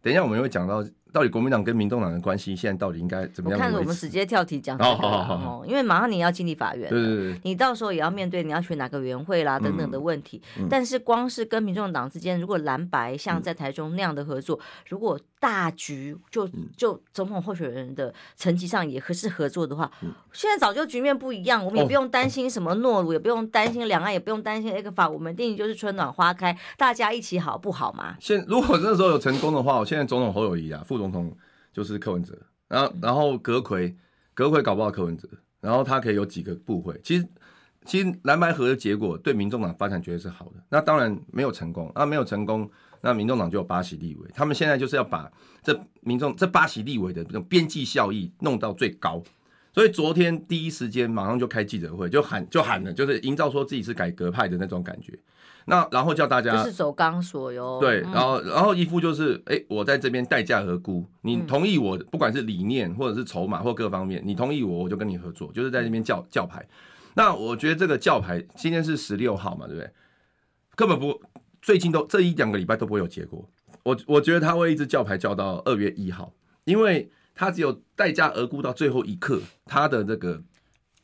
[0.00, 0.82] 等一下我们会讲到。
[1.16, 3.58] 到底国民党跟民众党的关系现在到底应该怎么样？
[3.58, 10.42] 我看我们直接跳题讲好好好，因为马上你要进立法院，对对对，你到时候也要面对你要选哪个委员会啦等等的问题。
[10.68, 19.90] 但是光是跟民众党之间，如果蓝白像在台中那样的合作，如果大局就就总统候选人的层级上也合适合作的话，
[20.34, 28.16] 现在早就局面不一样，我们也不用担心什么诺鲁，也不用担心两岸，也不用担心那个法我们定义就是春暖花开，大家一起好不好嘛？
[28.20, 31.05] 现如果那时候有成功的话，我现在总统侯友谊啊，副总。
[31.10, 31.36] 总统
[31.72, 32.36] 就是柯文哲，
[32.68, 33.94] 然后然后阁魁，
[34.34, 35.28] 阁魁搞不好柯文哲，
[35.60, 36.98] 然后他可以有几个部会。
[37.02, 37.28] 其实
[37.84, 40.54] 其实蓝白合的结果对民众党发展绝对是好的。
[40.68, 42.68] 那当然没有成功，那没有成功，
[43.00, 44.28] 那民众党就有八席立委。
[44.34, 45.30] 他们现在就是要把
[45.62, 49.22] 这民众这八席立委的这种边际效益弄到最高。
[49.72, 55.16] 所以昨天第一时间马上就开记者会，就喊就喊了，就是营造说自己是改革派的那种感觉。
[55.68, 57.78] 那然后叫大家，就是走钢索哟。
[57.80, 66.64] 对，然后然后一副就是，哎，我在这边待价而沽，你同意我，不管是理念或者是筹码或各方面，你同意我，我就跟你合作，就是在这边叫叫牌。
[67.14, 69.90] 那我觉得这个叫牌今天是十六号嘛，对不对？
[70.76, 71.20] 根本不，
[71.60, 73.44] 最近都这一两个礼拜都不会有结果。
[73.82, 80.40] 我我觉得他会一直叫牌叫到二月一号，因为他只有待价而沽到最后一刻，他的这个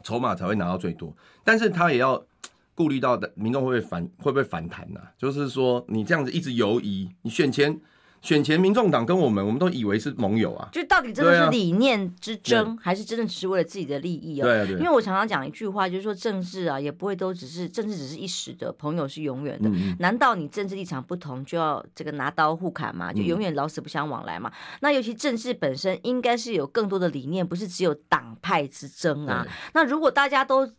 [0.05, 2.25] 筹码才会拿到最多，但是他也要。
[2.75, 5.13] 顾虑到的民众会不会反会不会反弹呐、啊？
[5.19, 7.79] 就是说你这样子一直犹疑，你选前
[8.23, 10.69] 选前民众党跟我们，我们都以为是盟友啊。
[10.73, 14.45] 就到底真的是理念之争，啊、还是真的只是为了自己的利益啊？
[14.45, 19.69] 对，对，因为我常常讲一句话，就是说政治啊，也不会都只是政治，只是一时的，朋友是永远的。
[19.69, 23.13] 嗯、难道你政治立场不同就要这个拿刀互砍吗？
[23.13, 24.49] 就永远老死不相往来吗？
[24.55, 29.45] 嗯、那尤其政治本身应该是有更多的理念，不是只有党派之争啊。
[29.75, 30.71] 那如果大家都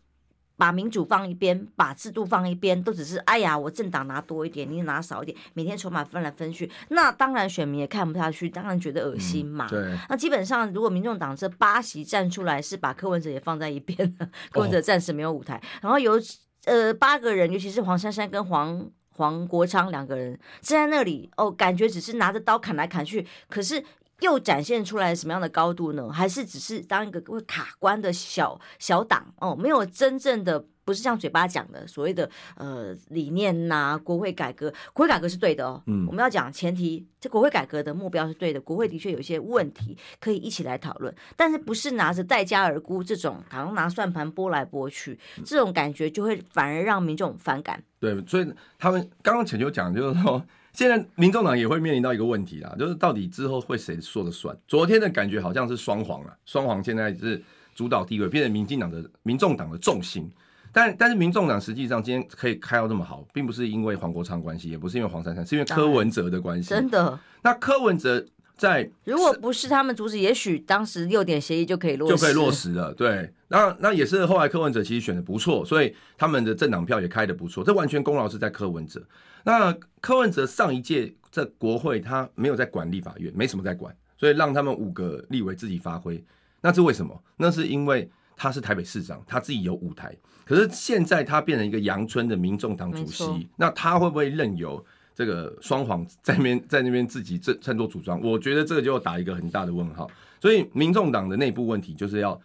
[0.56, 9.66] 把民主放一边，把制度放一边，都只是哎呀，我政党拿多一点，你拿少一点，每天筹码分来分去，那当然选民也看不下去，当然觉得恶心嘛。
[9.66, 9.98] 嗯、对。
[10.08, 14.16] 那基本上，如果民众党这八席站出来，是把柯文哲也放在一边，
[14.52, 16.20] 柯文哲暂时没有舞台，哦、然后有
[16.66, 23.84] 呃八个人，尤其是黄珊珊跟黄黄国昌两个人站在那里，哦，感觉只是拿着刀砍来砍去，可是。
[24.20, 26.08] 又展现出来什么样的高度呢？
[26.10, 35.82] 还是只是当一个会卡关的小小党哦，没有真正的不是像嘴巴讲的所谓的呃理念呐、啊，国会改革，国会改革是对的哦。
[35.86, 47.82] 嗯，我们要讲前提，这国会改革的目标是对的，国会的确有一些问题可以一起来讨论，但是不是拿着待价而沽这种，好像拿算盘拨来拨去，这种感觉就会反而让民众反感。
[47.98, 54.54] 对，所以他们刚刚请求讲就是说，现在民众党也会面临到一个问题啦，就是到底之后会谁说了算？
[54.66, 57.40] 昨天的感觉好像是双黄啊，双黄现在是
[57.74, 60.30] 主导地位，变成民进党的民众党的重心。
[60.72, 66.70] 但但是民众党实际上今天可以开到这么好，并不是因为黄国昌关系，也不是因为黄珊珊，是因为柯文哲的关系。
[66.70, 67.16] 真的？
[67.42, 68.26] 那柯文哲
[68.56, 72.94] 在如果不是他们阻止，也许当时六点协议就可以落，就可以落实了。
[72.94, 79.02] 对，那那也是后来柯文哲其实选的不错，所以他们的政党票也开的不错，这完全功劳是在柯文哲。
[79.42, 86.22] 那柯文哲上一届在国会他没有在管立法院，没什么在管，所以让他们五个立委自己发挥。
[86.60, 87.20] 那是为什么？
[87.36, 90.16] 那是因为他是台北市长，他自己有舞台。
[90.46, 98.20] 可是现在他变成一个阳春的民众党主席，那他会不会任由这个双黄在那边在那边自己这擅作主张？
[98.20, 100.10] 我觉得这个就打一个很大的问号。
[100.40, 102.40] 所以民众党的内部问题就是要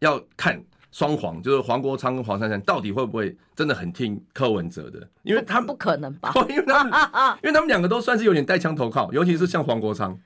[0.00, 0.60] 要看
[0.90, 5.06] 双黄，就是黄国昌跟黄珊珊到底会不会真的很听柯文哲的？
[5.22, 6.32] 因为他不可能吧？
[6.48, 6.92] 因为他们
[7.42, 10.18] 因为他们两个都算是有点带枪投靠，尤其是像黄国昌，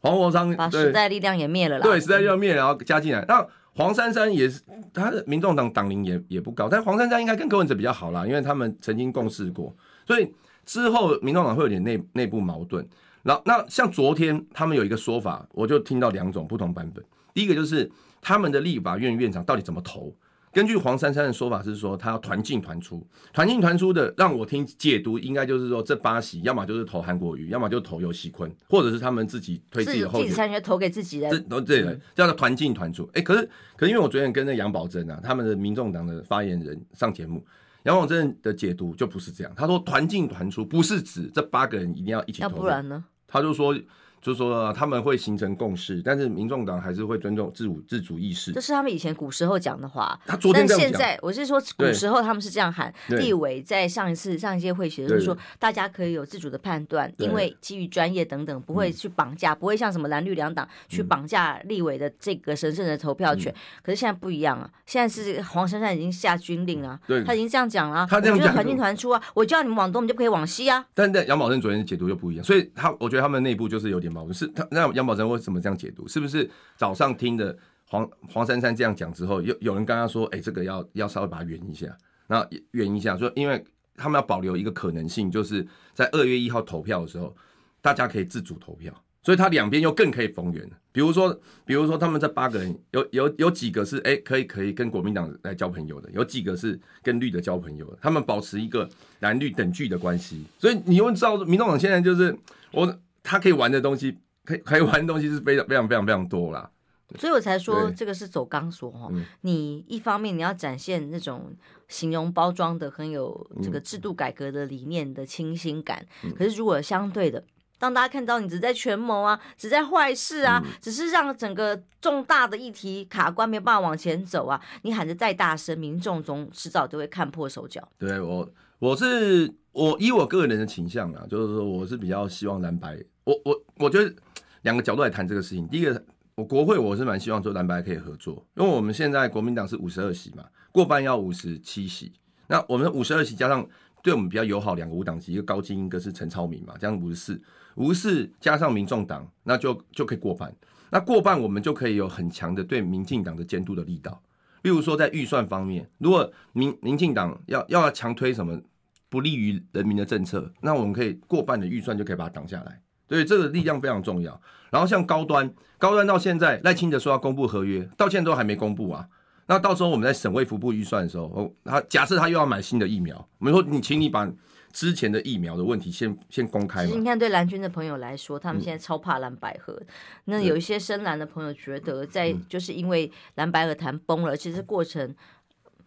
[0.00, 3.46] 黄国昌把时代力量也灭了啦，对，时代力量灭了，然后加进来那。
[3.74, 4.60] 黄珊珊也是，
[4.92, 9.72] 他的民众党党龄也也不高，但黄珊珊应该跟柯文哲比较好啦，因为他们曾经共事过，
[10.04, 10.34] 所以
[10.68, 12.86] 之后民众党会有点内内部矛盾。
[13.22, 17.02] 然后那像昨天他们有一个说法，我就听到两种不同版本。
[17.32, 20.14] 第一个就是他们的立法院院长到底怎么投？
[20.50, 33.04] 根据黄珊珊的说法是说，他要团进团出，团进团出的让我听解读，应该就是说这八席要么就是投韩国瑜，要么就投游锡坤，或者是他们自己推自己的候选人，投给自己的，这都对的，叫做团进团出。
[33.08, 37.44] 哎、欸，可是可是因为我昨天跟那杨宝珍啊，他们的民众党的发言人上节目，
[37.84, 43.04] 杨广正的解读就不是这样，他说团进团出不是指这八个人一定要一起投，要不然呢？
[43.26, 43.74] 他就说。
[44.20, 48.52] 就说他们会形成共识，但是民众党还是会尊重自主自主意识。
[48.52, 50.18] 这是他们以前古时候讲的话。
[50.26, 52.92] 但现在我是说古时候他们是这样喊。
[53.08, 63.54] 立委在上一次上一届会写的就是说，大家可以有自主的判断，因为基于专业等等，不会去绑架，不会像什么蓝绿两党去绑架立委的这个神圣的投票权。
[63.82, 68.06] 可是现在不一样啊，现在是黄珊珊已经下军令了，他已经这样讲了。
[68.08, 70.84] 他这样讲，团进团出啊，我叫你们往东，你就可以往西啊。
[70.94, 74.90] 但但杨宝珍昨天的解读又不一样，所以他我觉得他们内部就是有点矛盾，是他那。
[74.94, 76.08] 杨宝珍为什么这样解读？
[76.08, 81.86] 是不是早上听的黄黄珊珊这样讲之后，有有人跟他说：“哎、这个要要稍微把它圆一下，
[82.26, 83.62] 那圆一下，说因为
[83.96, 87.34] 他们要保留一个可能性，就是在二月一号投票的时候，
[87.80, 88.92] 大家可以自主投票，
[89.22, 90.68] 所以他两边又更可以逢源。
[90.90, 91.32] 比如说，
[91.64, 98.88] 比如说他们这八个人有有有几个是哎、可以可以跟国民党来交朋友的，有几个是跟绿的交朋友的，他们保持一个
[99.20, 100.44] 蓝绿等距的关系。
[100.58, 102.36] 所以你会知道，民众党现在就是
[102.72, 106.70] 我他可以玩的东西。”可以可以玩的东西是非常非常非常非常多啦，
[107.18, 109.10] 所以我才说这个是走钢索哈。
[109.42, 111.54] 你一方面你要展现那种
[111.86, 116.02] 形容包装的很有这个制度改革的理念的清新感，
[116.34, 117.44] 可是如果相对的，
[117.78, 127.86] 当大家看到你只在权谋啊，只在坏事啊，只是让整个重大的议题卡关没办法往前走啊，你喊得再大声，民众总迟早都会看破手脚。
[127.98, 134.14] 对我，我是我以我个人的倾向啊，就是说我是比较希望蓝白，我我我觉得。
[134.62, 135.68] 两个角度来谈这个事情。
[135.68, 142.12] 第一个，我国会我是蛮希望说蓝白可以合作，因为我们现在国民党是五十二席嘛，过半要五十七席。
[142.48, 143.66] 那我们五十二席加上
[144.02, 147.40] 对我们比较友好两个无党籍，一个高金，一个是陈超明嘛，这样五十四，
[147.76, 150.52] 五十四加上民众党，那就就可以过半。
[150.90, 154.20] 那过半我们就可以有很强的对民进党的监督的力道。
[154.62, 158.60] 例如说在预算方面，如果民民进党要要强推什么
[159.08, 162.80] 不利于人民的政策，那我们可以过半的预算就可以把它挡下来。
[163.08, 164.38] 所以，这个力量非常重要。
[164.70, 169.08] 然后像高端，高端到现在赖清德说要公布合约，到现在都还没公布啊。
[169.46, 174.30] 那到时候我们在省卫福部预算的时候，哦，他假设他又要买新的疫苗，我们说你，请你把
[174.72, 176.84] 之前的疫苗的问题先先公开。
[176.84, 179.72] 你看，对蓝军的朋友来说，他们现在超怕蓝百合。
[179.72, 179.86] 嗯、
[180.26, 185.16] 那有一些深蓝的朋友觉得，在就是因为蓝白合谈崩了，其实过程。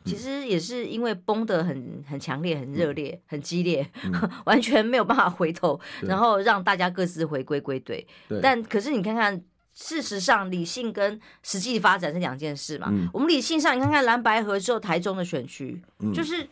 [0.04, 4.12] 其实也是因为崩得很很强烈、很热烈、很激烈，嗯、
[4.46, 8.08] 完全没有办法回头，然后让大家各自回归归队。
[8.42, 9.42] 但可是你看看，
[9.74, 12.88] 事实上理性跟实际发展是两件事嘛。
[12.92, 16.48] 嗯、我们理性上，你看看蓝白合之后台中的选区，嗯、就是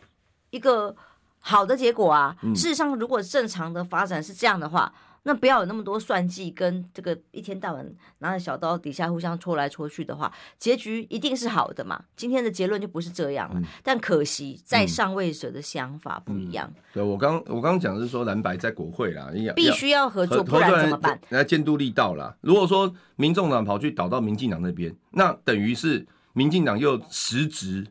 [0.50, 0.94] 一个
[1.38, 2.36] 好的结果啊。
[2.42, 4.92] 嗯、事实上，如果正常的发展是这样的话，
[5.24, 7.86] 那不要有那么多算计，跟这个一天到晚
[8.20, 12.02] 拿着小刀底下互相戳来戳去的话，结局一定是好的嘛。
[12.16, 16.72] 今天的结论就不是这样了，嗯、但可惜在上位者的想法不一样。
[16.94, 21.20] 对我刚我刚刚讲的是说蓝白在国会啦，必须要合作，不然怎么办？
[21.28, 22.34] 来监督力道啦。
[22.40, 27.86] 如果说民众党跑去倒到民进党那边，那等于是民进党又实质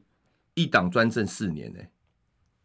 [0.55, 1.89] 一党专政四年呢、欸。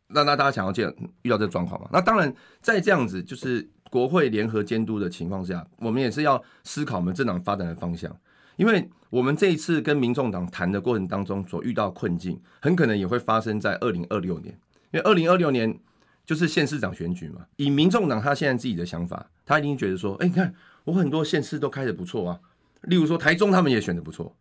[0.08, 0.88] 那那大家想要见
[1.20, 1.88] 遇到这个状况吗？
[1.92, 3.68] 那当然，在这样子就是。
[3.94, 8.12] 国会联合监督的情况下，我们也是要思考我们政党发展的方向，
[8.56, 14.52] 因为我们这一次跟民众党谈的过程当中所遇到困境，很可能也会发生在二零二六年，
[14.90, 15.78] 因为二零二六年
[16.26, 17.46] 就是县市长选举嘛。
[17.54, 20.52] 以民众党他现在自己的想法，他已经觉得说，哎，你看
[20.82, 22.40] 我很多县市都开得不错啊，
[22.82, 24.34] 例如说台中他们也选得不错，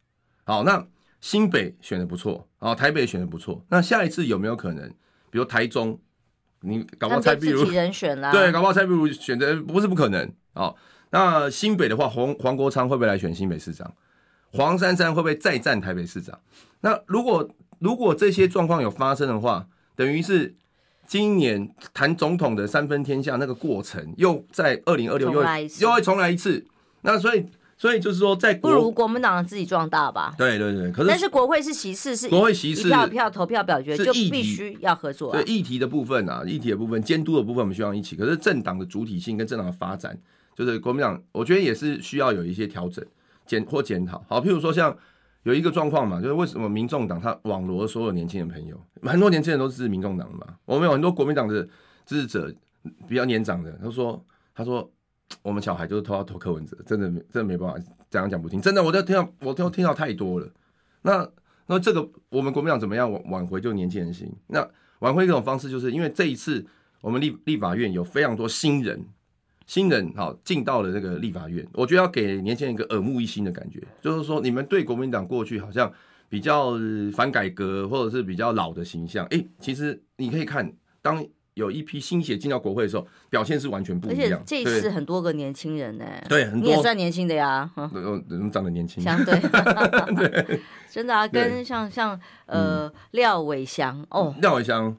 [0.46, 0.84] 好，那
[1.22, 4.90] 新北选得不错，啊，台北选得不错，那下一次有没有可能，
[5.30, 6.00] 比如台中？
[6.64, 10.76] 你搞不好蔡壁如人选啦， 对，搞不好蔡壁如选择不是不可能哦。
[11.12, 13.94] 那新北的话，黄黄国昌会不会来选新北市长？
[14.52, 16.40] 黄珊珊会不会再战台北市长？
[16.82, 17.50] 那如果
[17.80, 20.56] 如果这些状况有发生的话，等于是
[21.06, 25.44] 今年谈总统的三分天下那个过程，又在二零二六又
[25.80, 26.66] 又会重来一次。
[27.02, 27.46] 那所以。
[27.84, 30.34] 所以就是说，在不如国民党自己壮大吧。
[30.38, 35.34] 对对对，可是但是国会是席次是国会席次票票投票表决，就必须要合作。
[35.34, 38.16] 对议题的部分啊，议题的部分、监督的部分，我们需要一起。
[38.16, 40.18] 可是政党的主体性跟政党的发展，
[40.56, 43.06] 就是国民党，我觉得也是需要有一些调整、
[43.46, 44.24] 检或检讨。
[44.30, 44.98] 好，譬如说像
[45.44, 50.56] 有一个状况嘛，就是为什么民众党他网罗所有年轻人朋友，很多年轻人都是支持民众党的嘛。
[50.64, 51.62] 我们有很多国民党的
[52.06, 52.50] 支持者
[53.10, 54.90] 比较年长的，他说他说。
[55.42, 57.78] 我们小孩就是偷到偷柯文哲，真的真的没办法
[58.10, 60.48] 讲讲不听，真的我都听到我都听到太多了。
[61.02, 61.30] 那
[61.66, 64.32] 那这个我们国民党怎么样挽挽回就年轻人心？
[64.48, 64.70] 那
[65.00, 66.66] 挽回这种方式，就是因为这一次
[67.02, 69.06] 我们立立法院有非常多新人，
[69.66, 75.92] 新人好进到了这个立法院，我觉得要给年轻人一个耳目一新的感觉，就是说你们对国民党过去好像
[76.30, 76.74] 比较
[77.14, 81.26] 反改革或者是比较老的形象，哎，其实你可以看当。
[81.56, 84.40] 有一批新血进到国会的时候，表现是完全不一样。
[84.40, 87.70] 而且这次很多个年轻人呢，对，很多你也算年轻的呀。
[87.76, 89.04] 嗯，长得年轻？
[89.04, 89.40] 相对，
[90.16, 94.98] 对，真的啊，跟像像呃廖伟翔哦，廖伟翔，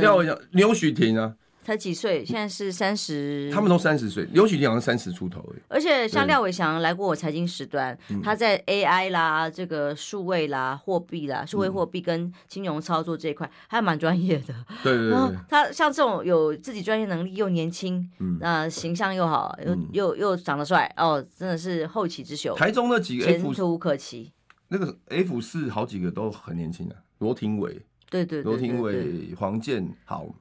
[0.00, 1.34] 廖伟翔，刘许婷啊。
[1.66, 2.24] 才几岁？
[2.24, 4.24] 现在是三十，他们都三十岁。
[4.32, 5.44] 刘许婷好像三十出头。
[5.66, 14.54] 而且像廖伟翔来过我财经时段，他在 AI 啦、这个数位啦、货币啦、数位货币跟金融操作这一块还蛮专业的。
[14.84, 15.36] 对对对。
[15.48, 22.54] 他像这种有自己专业能力又年轻，那形象又好，又又又长得帅哦，真的是后起之秀。
[22.54, 24.30] 台中那几个前途可期。
[24.68, 30.32] 那个 F 四好几个都很年轻的，罗廷伟，对对，罗廷伟、黄健豪。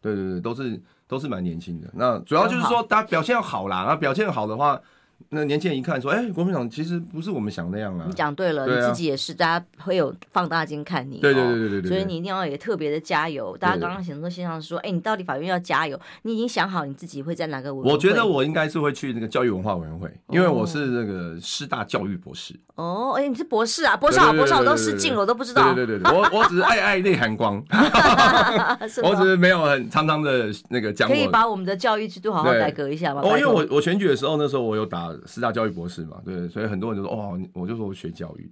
[0.00, 1.88] 对对对，都是都是蛮年轻的。
[1.94, 3.78] 那主要就是说，大家表现要好啦。
[3.78, 4.80] 啊表现好的话。
[5.30, 11.18] 那年轻人一看说：“哎、欸，国民党其实不是我们想那样啊！”你讲对了，你自己也是，大家会有放大镜看你。
[11.18, 13.54] 对对对对对，对，所以你一定要也特别的加油。
[13.56, 16.00] 大家刚刚写的线上说：“哎、欸，你到底法院要加油？
[16.22, 22.54] 你已经想好你自己会在哪个委员会？”我觉得我应该是会去那个教育文化委员会，因为我是那个师大教育博士。
[22.76, 23.94] 哦，哎、欸，你是博士啊？
[23.96, 25.74] 博士好，博士好，我都失敬了，我都不知道。
[25.74, 27.62] 对对对，对，我我只是爱爱内涵光，
[29.02, 31.06] 我只是没有很常常的那个讲。
[31.06, 33.20] 可以把我们的教育制度好好改革一下吗？
[33.22, 36.04] 哦，因为我我选举的时候，那时候我有打师大教育博士。
[36.04, 36.20] 嘛？
[36.24, 38.50] 对，所以很多人就说：“哦，我就说我学教育，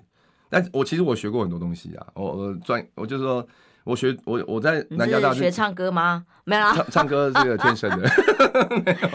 [0.48, 2.06] 但我其实我学过很多东西啊。
[2.14, 3.46] 我我专，我就说
[3.84, 6.26] 我学我我在南交大学唱歌吗？
[6.44, 7.96] 没有啦，唱唱歌是这个天生的，
[8.84, 9.08] 没有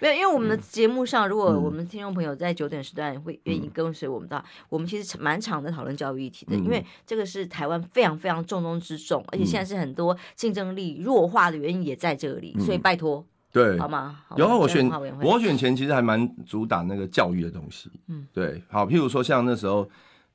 [0.00, 0.14] 没有。
[0.14, 13.24] 因为我们的节目上，如果我们听众朋友在九点时段会愿意跟随我们的话，我们其实蛮常的讨论教育议题的，因为这个是台湾非常非常重中之重，而且现在是很多竞争力弱化的原因也在这里，所以拜托。”
[13.54, 14.18] 对，好吗？
[14.36, 14.90] 然后我选
[15.22, 19.88] 我选前其实还蛮主打那个教育的东西，嗯，对，好，譬如说像那时候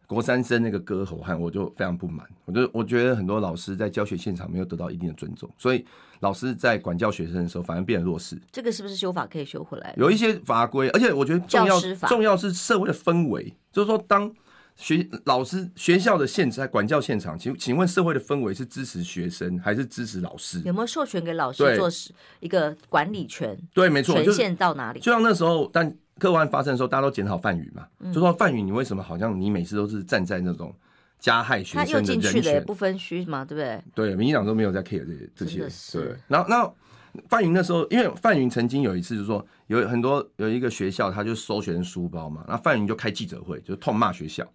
[0.08, 5.86] 国三生那个歌喉汉，我就非常不满，我就我觉得很多老师在教学现场没有得到一定的尊重，所以
[6.22, 8.40] 老师在管教学生的时候反而变得弱势。
[8.54, 9.94] 这个是不是修法可以修回来？
[9.98, 11.78] 有一些法规，而且我觉得重要
[12.08, 14.34] 重要是社会的氛围，就是说当。
[14.80, 20.62] 学老师学校的现在管教现场，请请问社会的氛围是支持学生还是支持老师？
[20.64, 21.90] 有没有授权给老师做
[22.40, 23.60] 一个管理权？
[23.74, 25.02] 对，没错，权限到哪里？
[25.02, 30.74] 就，像那时候，但客观发生的时候，大家都检讨范云嘛，嗯、就说范云，你为什么好像你每次都是站在那种
[31.20, 32.06] 加害学生的人权？
[32.06, 33.84] 他又进去了，不分区嘛，对不对？
[33.94, 36.00] 对，民进党都没有在 care 这些这些。
[36.00, 36.74] 对，然后那
[37.28, 44.48] 范云那时候，因为范云曾经有一次就是说，有很多有一个学校，他就收学生书包嘛，那范云就开记者会，就痛骂学校。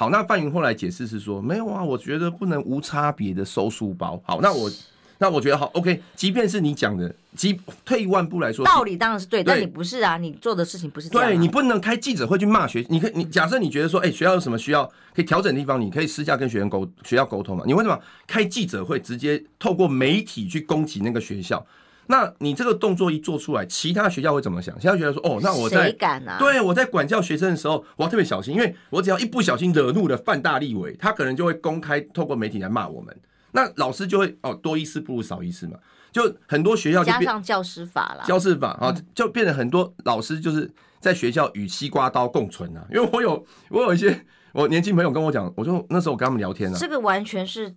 [0.00, 4.18] 好，那范云后来解释是说，没有啊，我觉得不能无差别的收书包。
[4.24, 4.70] 好，那我
[5.18, 6.02] 那我觉得好，OK。
[6.16, 11.30] 即便是你讲的，即退一万步来说，道理当然是对，对但你不是啊，你做的事情不是这样、啊。
[11.30, 17.64] 对，你不能开记者会去骂学，你可以，你假设你觉得说，哎、欸，学校有什么需要可以调整的地方，你可以私下跟学生沟学校沟通嘛。
[17.66, 21.62] 你为什么开记者会直接透过媒体去攻击那个学校？
[22.10, 24.76] 那你这个动作一做出来，其他学校会怎么想？
[24.80, 33.16] 其他学校说，哦，那我在，敢啊、对，我在管教学生的时候，我要特别小心，因为我只要一不小心惹怒了范大立委，他可能就会公开透过媒体来骂我们。
[33.52, 35.78] 那老师就会哦，多一事不如少一事嘛，
[36.10, 42.84] 就很多学校就加上教师法啦，教师法啊，就变成很多老师就是在学校与西瓜刀共存啊。
[42.92, 47.72] 因为我有我有一些我年轻朋友跟我讲，我就那时候我跟他们聊天啊，这个完全是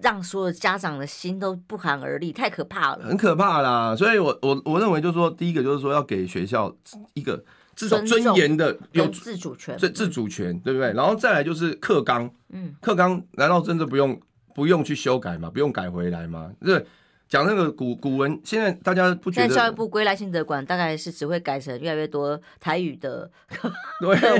[0.00, 3.94] 让所有家长的心都不寒而栗，太可怕了，很可怕啦。
[3.96, 6.74] 所以我我我认为就是说，第一个就是说要给学校
[7.14, 7.42] 一个
[7.74, 10.92] 至少尊严的有自主权，自自主权，对不对？
[10.92, 14.20] 然后再来就是课纲，嗯，课纲难道真的不用？
[14.54, 16.50] 不用去修改吗，不用改回来吗。
[16.64, 16.82] 对，
[17.28, 19.46] 讲那个古古文，现在大家不觉得？
[19.46, 23.70] 现在教育部归来性德管大概是只会改成越来越多台语的课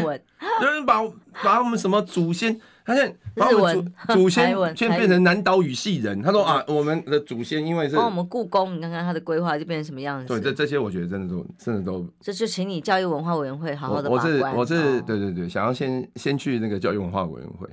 [0.06, 0.18] 文，
[0.58, 1.02] 就是把
[1.44, 6.22] 把我们什么祖先，他现在把我们祖祖先现在变成南岛语系人。
[6.22, 10.28] 他说啊，我们的祖先因为是，帮我们故宫，你看看他的规划就变成什么样子。
[10.28, 14.24] 对，这这些我觉得真的都真的都，这就请你教育文化委员会好好的把关。
[14.24, 17.68] 我是我是对对对，想要先先去那个教育文化委员会。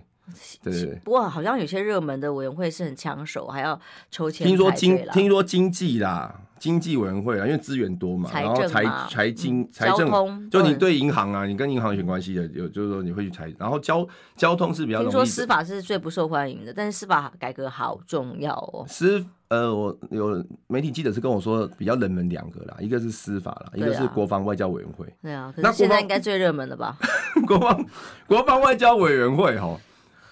[0.64, 4.48] 对对对，不过好像有些热门的委员会是很抢手，还要抽签。
[4.48, 6.34] 听说经听说经济啦，
[6.64, 14.08] 经济委员会啊，因为资源多嘛，然后财财经财政，就你对银行啊，你跟银行有关系的，有就是说你会去财，然后交
[14.38, 15.12] 交通是比较容易。
[15.12, 18.86] 听说司法是最不受欢迎的，但是司法改革好重要哦。
[18.88, 25.06] 司呃，我有媒体记者是跟我说比较冷门两个啦，一个是司法啦，一个是国防外交委员会。
[25.22, 26.98] 对啊，那现在应该最热门的吧？
[27.46, 27.86] 国防
[28.26, 29.78] 国防外交委员会哈。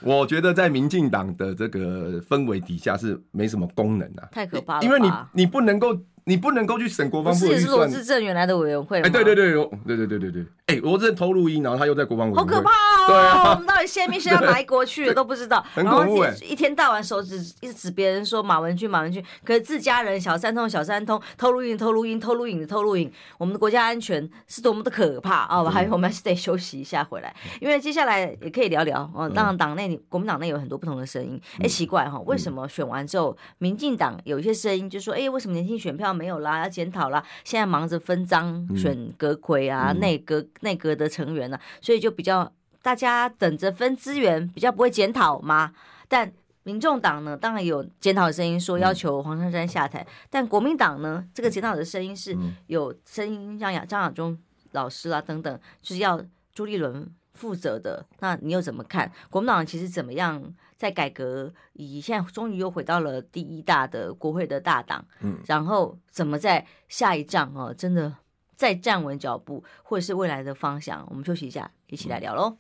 [0.01, 5.93] 我觉得在民进党的这个氛围底下是没什么功能啊，太可怕了，因为你你不能够。
[6.31, 7.59] 你不能够去审国防部的预算。
[7.59, 9.01] 是罗志正原来的委员会。
[9.01, 9.51] 哎，对对对，
[9.85, 10.45] 对对对对对。
[10.67, 12.55] 哎，罗志正偷录音，然后他又在国防委员会。
[12.55, 13.07] 好可怕哦！
[13.07, 15.61] 对啊，我们到底泄密是要哪一国去了都不知道。
[15.73, 16.33] 很恐怖哎！
[16.41, 25.61] 一天到晚手指一直指别人说马文君马文君，可是自家人小三通小三通偷录音偷录音偷录影偷录影，我们的国家安全是多么的可怕啊！
[25.65, 29.29] 还有我们还是得休息一下回来，因为接下来也可以聊聊哦。
[29.29, 31.37] 当然党内国民党内有很多不同的声音。
[31.59, 36.59] 哎，奇怪哈，为什么选完之后，民进党有一些声音就说，哎，为什么年轻选票没有啦？
[36.59, 36.91] 要检。
[36.91, 42.51] 讨啦，现在忙着分赃选阁揆啊，内阁内阁的成员呢、啊，所以就比较
[42.81, 45.71] 大家等着分资源，比较不会检讨嘛。
[46.09, 46.29] 但
[46.63, 50.05] 民众党呢，当然有检讨的声音，说要求黄珊珊下台。
[50.29, 54.37] 但国民党呢，这个检讨的声音是有声音，像张亚中
[54.73, 56.21] 老师啊等等，就是要
[56.53, 58.05] 朱立伦负责的。
[58.19, 59.09] 那你又怎么看？
[59.29, 60.43] 国民党其实怎么样？
[60.81, 68.15] 在改革，以现在终于又回到了第一大的国会的大党，嗯，然后怎么在下一仗哦，真的
[68.55, 71.05] 再站稳脚步，或者是未来的方向？
[71.11, 72.57] 我们休息一下，一起来聊喽。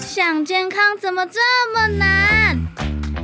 [0.00, 1.38] 想健康怎么这
[1.74, 2.56] 么难？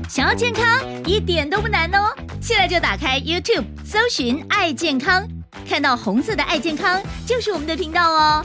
[0.06, 5.26] 想要健康一点都不难哦，现在就打开 YouTube 搜寻“爱健康”，
[5.66, 8.44] 看到红色的“爱健康”就是我们的频道哦。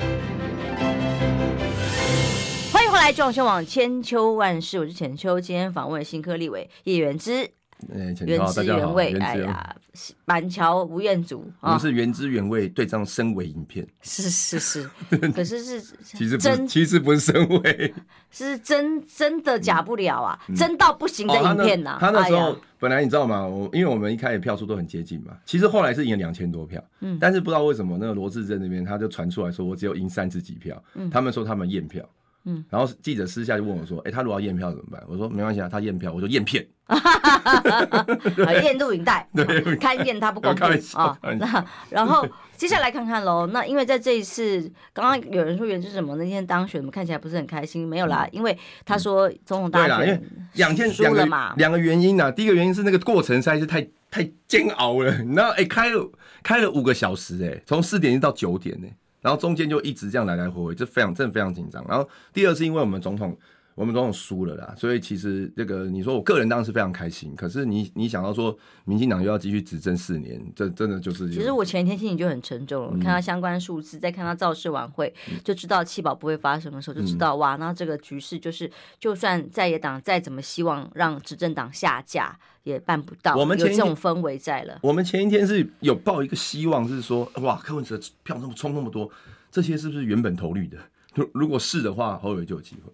[3.01, 5.41] 来，中宣网千秋万世，我是浅秋。
[5.41, 7.49] 今天访问新科立委叶元之，
[7.89, 9.17] 原汁原味。
[9.17, 9.75] 哎呀，
[10.23, 13.83] 板桥吴彦祖，我们是原汁原味对这张深伪影片。
[14.03, 14.87] 是是是，
[15.33, 17.91] 可是是其实真，其实不是深伪，
[18.29, 21.97] 是真真的假不了啊，真到不行的影片呐。
[21.99, 23.47] 他那时候本来你知道吗？
[23.47, 32.07] 我因为我们一开始票数都很接近嘛，其实后来是赢了两千多票，嗯，但是不知道为什么那个罗志正那边他就传出来说我只有赢三十几票，嗯，他们说他们验票。
[32.45, 36.65] 嗯，然后记者私下就问我说：“哎、欸，他如果要验票怎么办？”我说：“没关系啊，他验票，我就验片，
[38.63, 41.15] 验录影带， 对，看验他不公平啊。
[41.37, 42.27] 那然后
[42.57, 43.45] 接下来看看喽。
[43.47, 44.59] 那因为在这一次，
[44.91, 50.21] 刚刚有人说袁志什么那天当选，看起来不是很开心，没有啦，因为他说总统大选，因为
[50.53, 51.53] 两天输了嘛。
[51.57, 55.49] 两个原因啊，第一个原因是那个过程实在是太太煎熬了，你知道？
[55.49, 56.11] 哎，开了
[56.41, 58.91] 开了五个小时，哎，从四点一到九点，哎。
[59.21, 61.85] 然后中间就一直这样来来回回，就非常真的非常紧张。
[61.87, 63.37] 然后第二是因为我们总统
[63.75, 68.55] 我们总统输了啦，所以其实这个你说我个人当然是非常开心，可是你你想到说
[68.85, 71.29] 民进党又要继续执政四年，这真的就是。
[71.29, 75.13] 其实我前一天心情就很沉重了，嗯、看到相关数字，再看到造势晚会，
[75.43, 78.69] 就知道弃保不会发生的时候，就知道、嗯、哇，那这个局势就是，
[78.99, 83.35] 就算在野党再怎么希望让执政党下架，也办不到。
[83.35, 84.77] 我们有这种氛围在了。
[84.83, 89.09] 我们前一天是有抱一个希望，是说哇，柯文哲票那么冲那么多，
[89.49, 90.77] 这些是不是原本投绿的？
[91.15, 92.91] 如如果是的话，侯友宜就有机会。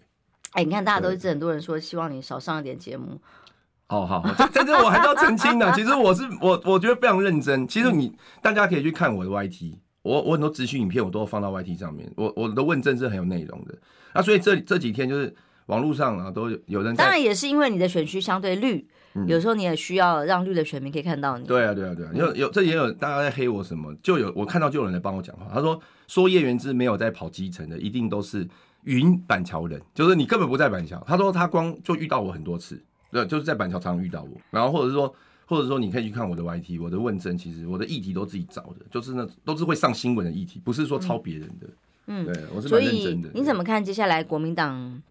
[0.58, 3.22] 哎，你看，大家都是很多人说希望你少上一点节目。
[3.86, 5.72] 好好，在这我还是要澄清的。
[5.78, 7.68] 其实我是我，我觉得非常认真。
[7.68, 12.12] 其实你大家可以去看我的 YT，我我很多资讯影片我都放到 YT 上面。
[12.18, 13.78] 我我的问政是很有内容的。
[14.16, 15.32] 那所以这这几天就是
[15.68, 16.96] 网络上啊都有人。
[16.96, 18.90] 当然也是因为你的选区相对绿，
[19.28, 21.46] 有时候你也需要让绿的选民可以看到你。
[21.46, 25.46] 对啊对啊对啊，有有这也有大家在黑我什么，就有我看到就有人来帮我讲话。
[25.54, 28.48] 他说说叶元之没有在跑基层的，一定都是。
[28.84, 31.04] 云板桥人，就是你根本不在板桥。
[31.06, 34.32] 他说他光就遇到我很多次，对，就是在板桥常常遇到我。
[34.50, 35.14] 然后或者是说，
[35.46, 41.68] 或者说你可以去看我的 YT，我的问政其实我的议题都自己找的，就是那都是会上新闻的议题，不是说抄别人的。
[42.08, 43.30] 嗯，对，我是蛮认真的。
[43.34, 45.02] 你怎么看接下来国民党？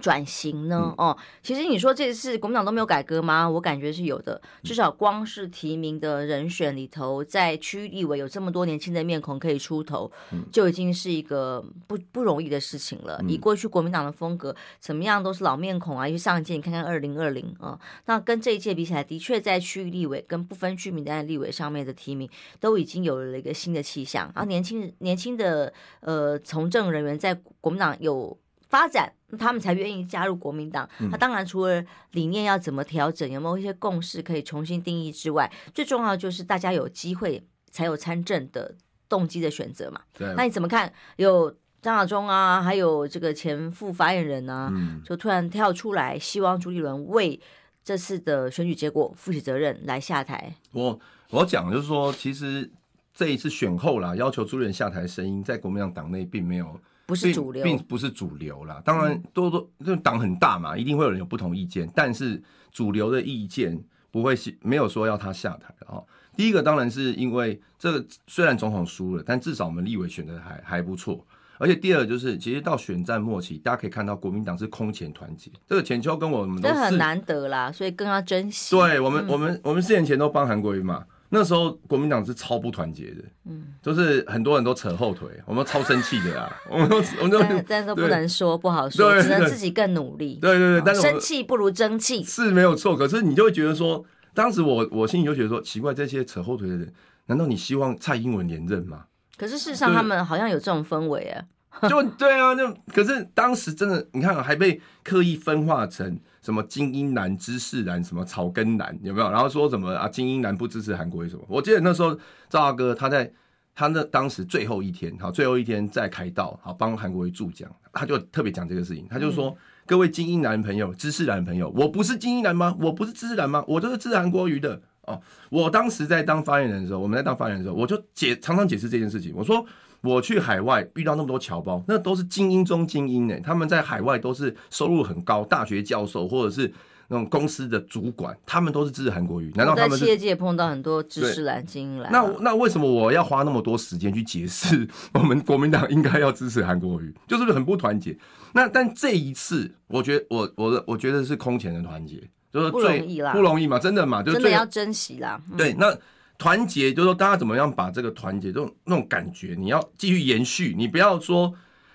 [0.00, 0.94] 转型呢？
[0.98, 3.48] 哦，其实你说这次国民党都没有改革吗？
[3.48, 10.10] 我感觉是有的，至少光是提名的人选里头，在区域立委有这么多年轻的面孔可以出头，
[10.52, 13.20] 就已经是一个不不容易的事情了。
[13.26, 22.28] 以过去国民党的风格，怎么样都是老面孔啊，去上一届你看看二零二零啊，那跟这一届比起来，的确在区域立委跟不分区名单的立委上面的提名，
[22.60, 24.30] 都已经有了一个新的气象。
[24.34, 28.36] 然后年轻年轻的呃从政人员在国民党有
[28.68, 29.12] 发展。
[29.36, 30.88] 他们才愿意加入国民党。
[31.10, 38.72] 那当然，除了理念要怎么调整，有没有一些共识可以重新定义之外，最重要的就是大家有机会才有参政的
[39.08, 40.00] 动机的选择嘛。
[40.16, 40.32] 对。
[40.36, 40.92] 那你怎么看？
[41.16, 41.52] 有
[41.82, 44.72] 张亚中啊，还有这个前副发言人啊，
[45.04, 47.40] 就突然跳出来，希望朱立伦为
[47.82, 50.54] 这次的选举结果负起责任来下台。
[50.70, 51.00] 我
[51.30, 52.70] 我讲就是说，其实
[53.12, 56.80] 这一次选后啦，要求朱立伦下台的声音，在国民党党内并没有。
[57.06, 58.82] 不是主流，并不是主流啦。
[58.84, 61.88] 当然，多多这党很大嘛，一定会有人有不同意见。
[61.94, 62.42] 但是
[62.72, 63.80] 主流的意见
[64.10, 66.04] 不会是没有说要他下台哦。
[66.36, 71.24] 第一个当然是因为这个虽然总统输了，但至少我们立委选的还还不错。
[71.58, 75.50] 而且第二就是，其实到选战末期，大家可以看到国民党是空前团结。
[75.66, 78.76] 这个浅秋跟我们都很难得啦，所以更要珍惜。
[78.76, 81.06] 对我们，我们我们四年前都帮韩国瑜嘛。
[81.36, 90.38] 那时候国民党是超不团结的，嗯，就是很多人都扯后腿，我们超生气的 啦，我们都我们都但是都不能说不好说，只能自己更努力。
[90.40, 92.96] 对对对，但是生气不如争气是没有错。
[92.96, 96.90] 可是你就会觉得说，当时我我心里就觉得说，奇怪，这些扯后腿的人，
[97.26, 99.04] 难道你希望蔡英文连任吗？
[99.36, 101.44] 可是事实上，他们好像有这种氛围啊。
[101.88, 109.30] 就对啊，就可是当时真的，你看还被刻意分化成什么精英男、知识男、什么草根男，有没有？
[109.30, 111.42] 然后说什么啊，精英男不支持韩国瑜什么？
[111.48, 112.14] 我记得那时候
[112.48, 113.30] 赵大哥他在
[113.74, 119.54] 他那当时最后一天，好，最后一天在开道，好帮韩国瑜助讲，他就特别讲这个事情，他就说、
[119.84, 122.74] 各位精英男朋友、知识男朋友，我不是精英男吗？
[122.80, 123.62] 我不是知识男吗？
[123.68, 125.20] 我就是支持韩国瑜的哦。
[125.50, 129.62] 我当时在当发言人的时候，我们在当发言人的时候，我就解常常解释这件事情，我说。
[130.06, 133.38] 我去海外遇到那么多侨胞，那都是精英中精英呢。
[133.42, 136.72] 他们在海外都是收入很高，大学教授或者是
[137.08, 139.52] 那种公司的主管，他们都是支持韩国语。
[139.54, 142.08] 难道他们在企业界碰到很多知识蓝、精英来？
[142.10, 147.14] 那那为什么我要花那么多时间去解释 我们国民党应该要支持韩国语？
[147.26, 148.16] 就是很不团结。
[148.52, 155.40] 那但这一次，我觉得我我我觉得是空前的团结，就是最不容易啦，不容易嘛，真的嘛，就真的要珍惜啦。
[155.50, 155.96] 嗯、对，那。
[156.38, 161.52] 团结就是说，大家怎么样把这个团结这种那种感觉，你要继续延续，你不要说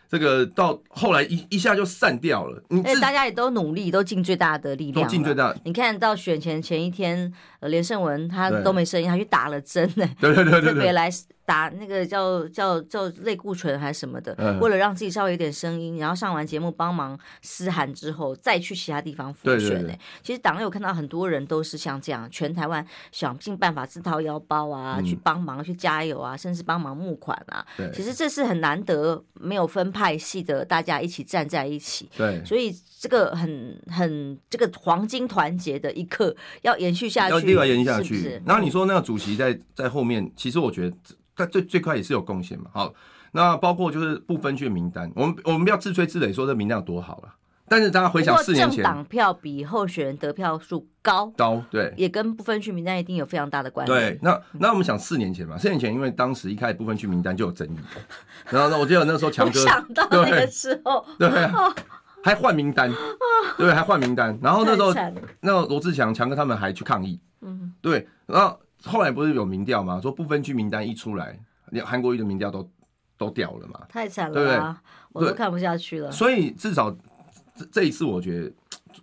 [0.09, 2.61] 这个到后来一一下就散掉了。
[2.83, 5.55] 哎，大家也都努力，都尽最大的力量，都尽最大。
[5.63, 11.09] 你看到选前前一天，呃，连胜文他都没声音，他去打了针呢，对对对对， 特别来。
[11.43, 19.85] 打那个叫叫叫类固醇还是什么的，嗯、为了让自己稍微有点声音，然后上完节目帮忙嘶喊之后，再去其他地方复选。
[19.85, 27.65] 呢，其实党内有看到很多人都是像这样，全台湾想尽办法自掏腰包啊，嗯、去帮忙去加油啊，甚至帮忙募款啊。
[27.75, 32.09] 对，其实这是很难得，没有分派系的，大家一起站在一起。
[32.15, 38.41] 对，所以这个很很这个黄金团结的一刻要延续下去，要另外延续下去。
[38.45, 40.95] 然后你说那个主席在在后面，其实我觉得。
[41.33, 42.65] 他最最快也是有贡献嘛。
[42.73, 42.93] 好，
[43.31, 47.33] 那包括就是不分区名单，我们我们不要自吹自擂说这名单有多好了。
[47.69, 53.93] 但是大家回想四年前，政党票比候选人得票数高高，对，也跟不分区名单一定有非常大的关系。
[53.93, 57.77] 对，那那我们想四年前嘛，四年前因为当时一开始不分区名单就有争议，
[58.49, 61.73] 然后呢，我记得那时候强哥 想到那个时候，对，对啊，
[62.23, 62.91] 还换名单，
[63.57, 64.37] 对，还换名单。
[64.41, 64.93] 然后那时候，
[65.39, 68.07] 那个罗志强强哥他们还去抗议，嗯，对。
[68.25, 69.99] 然后后来不是有民调吗？
[70.01, 71.39] 说不分区名单一出来，
[71.71, 72.69] 连韩国瑜的民调都
[73.17, 74.75] 都掉了嘛，太惨了，对不对？
[75.13, 76.11] 我都看不下去了。
[76.11, 76.91] 所以至少
[77.55, 78.51] 这这一次，我觉得。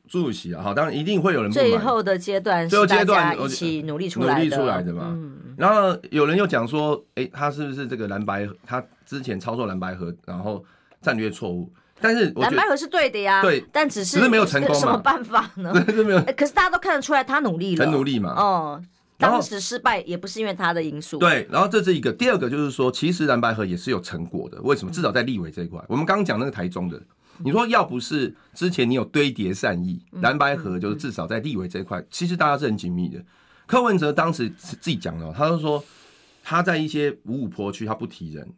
[0.06, 1.50] 朱主席啊，好，当然一定会有人。
[1.50, 5.04] 最后的阶段，最后阶段一起努力出来努力出来的嘛。
[5.06, 8.46] 嗯、然后有人又讲说，哎、欸，他是不是这个蓝白？
[8.66, 10.62] 他之前操作蓝白合，然后
[11.00, 11.72] 战略错误。
[12.00, 15.72] 但是蓝白河是对的呀，对，但只是只是没有成 功，什么办法呢？
[15.84, 16.20] 对，是没有。
[16.36, 18.30] 可是大家都看得出来，他努力了，很努力嘛。
[18.30, 18.82] 哦，
[19.16, 21.18] 当时失败也不是因为他的因素。
[21.18, 22.12] 对，然后这是一个。
[22.12, 24.60] 第二个就是说，其实蓝白河也是有成果的。
[24.62, 24.92] 为什么？
[24.92, 27.00] 至少在立委这一块，我们刚刚讲那个台中的。
[27.40, 33.20] 你说要不是之前你有堆叠善意，蓝白河就是至少在立委这一块，其实大家是很紧密的。
[33.64, 35.84] 柯文哲当时自己讲了，他就说
[36.42, 38.48] 他在一些五五坡区他不提人，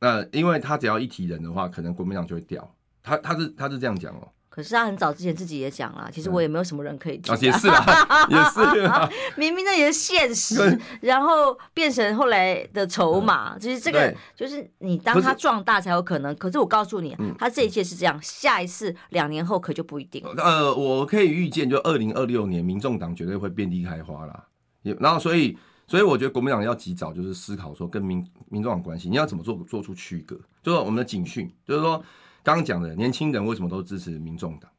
[0.00, 2.68] 呃，因为他只要一提人的话，可能国民党就会掉。
[3.02, 4.28] 他他是他是这样讲哦。
[4.48, 7.36] 可是他很早之前自己也讲了，其实我也没有什么人可以提、啊。
[7.42, 13.58] 也是啊，也是明明那也是现实，然后变成后来的筹码。
[13.58, 16.34] 就是这个就是你当他壮大才有可能。
[16.36, 20.24] 可是我告诉你，他这一届是这样，下一次两年后可就不一定。
[20.38, 24.46] 呃，我可以预见，就二零二六年，民众党绝对会遍地开花啦。
[24.80, 30.38] 也然后，所以，所以我觉得国民党要及早就是思考说，跟民民众党关系，你要怎么做做出区隔？
[30.62, 32.02] 就是我们的警讯，就是说。
[32.46, 34.70] 刚刚讲的年轻人为什么都支持民众党？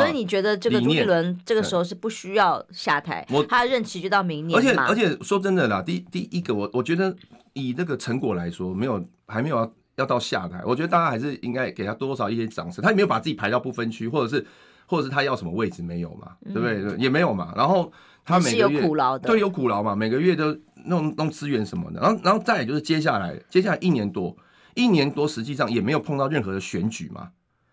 [0.00, 3.26] 所以你觉得这个朱立伦这个时候是不需要下台？
[3.48, 4.56] 他的任期就到明年。
[4.56, 7.12] 而且而且说真的啦，第第一个我我觉得
[7.54, 12.84] 以这个成果来说，没有还没有要要到下台，我觉得大家还是应该给他多少一些掌声。
[12.84, 14.46] 他也没有把自己排到不分区，或者是
[14.86, 16.36] 或者是他要什么位置没有嘛？
[16.44, 16.96] 对不对？
[16.98, 17.52] 也没有嘛。
[17.56, 17.90] 然后
[18.28, 22.00] 他每个月苦劳的，对，有苦劳嘛，每个月都弄弄资源什么的。
[22.00, 24.36] 然后然后再就是接下来接下来一年多。
[24.74, 27.30] 一年多，实际上也没有碰到任何的选举嘛，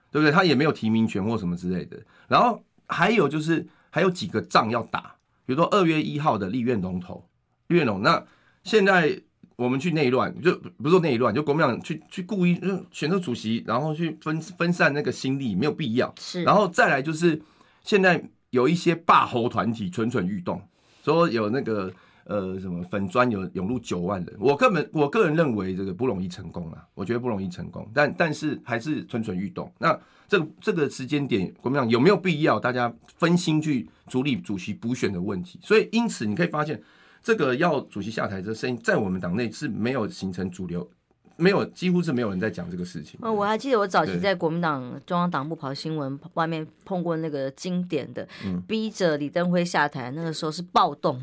[0.09, 0.31] 对不对？
[0.31, 2.01] 他也没有提名权或什么之类的。
[2.27, 7.23] 然后还有就是还有几个仗要打，比如说二月一号的立院龙头，
[7.67, 8.01] 立院龙。
[8.01, 8.25] 那
[8.63, 9.21] 现在
[9.55, 16.11] 我们去内乱，就不是说内乱，就国民党去去故意选择主席，然后去分分散那个心力，没有必要。
[16.17, 16.41] 是。
[16.41, 17.39] 然后再来就是
[17.83, 18.19] 现在
[18.55, 20.61] 有一些霸侯团体蠢蠢欲动，
[21.03, 21.93] 说有那个。
[22.27, 29.71] 呃，什么粉砖有涌入九万人，我个人我个人认为这个不容易成功啊，我觉得不容易成功，但但是还是蠢蠢欲动。
[29.77, 29.95] 那
[30.27, 35.59] 这这个时间点，国民党有没有必要大家分心去处理主席补选的问题？
[35.61, 36.81] 所以因此你可以发现，
[37.21, 40.89] 这个要主席下台这声音在我们党内是没有形成主流。
[41.38, 43.19] 没有，几乎是没有人在讲这个事情。
[43.21, 48.27] 嗯，我还记得我早期在国民党中央党部跑新闻，外面碰过那个经典的，
[48.67, 51.21] 逼着李登辉下台，那个时候是暴动。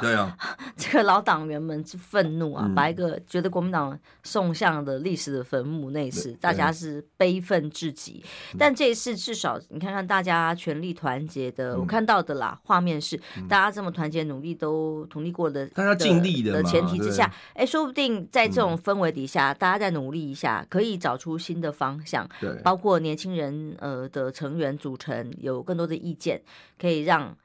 [0.00, 0.34] 对啊，
[0.76, 8.24] 这个老党员们是愤怒啊，把一个觉得国民党送向的历史的坟墓，那一次大家是悲愤至极。
[8.58, 19.49] 但这一次至少你看看大家全力团结的，我看到的啦，画面是大家这么团结努力都努力过的，大家尽力的前提之下，哎，说不定在这种氛围底下。
[19.54, 22.28] 大家再努力一下，可以找出新的方向。
[22.40, 26.40] 对，包括年轻人呃的成员组成有更多的意见，
[26.78, 27.36] 可以让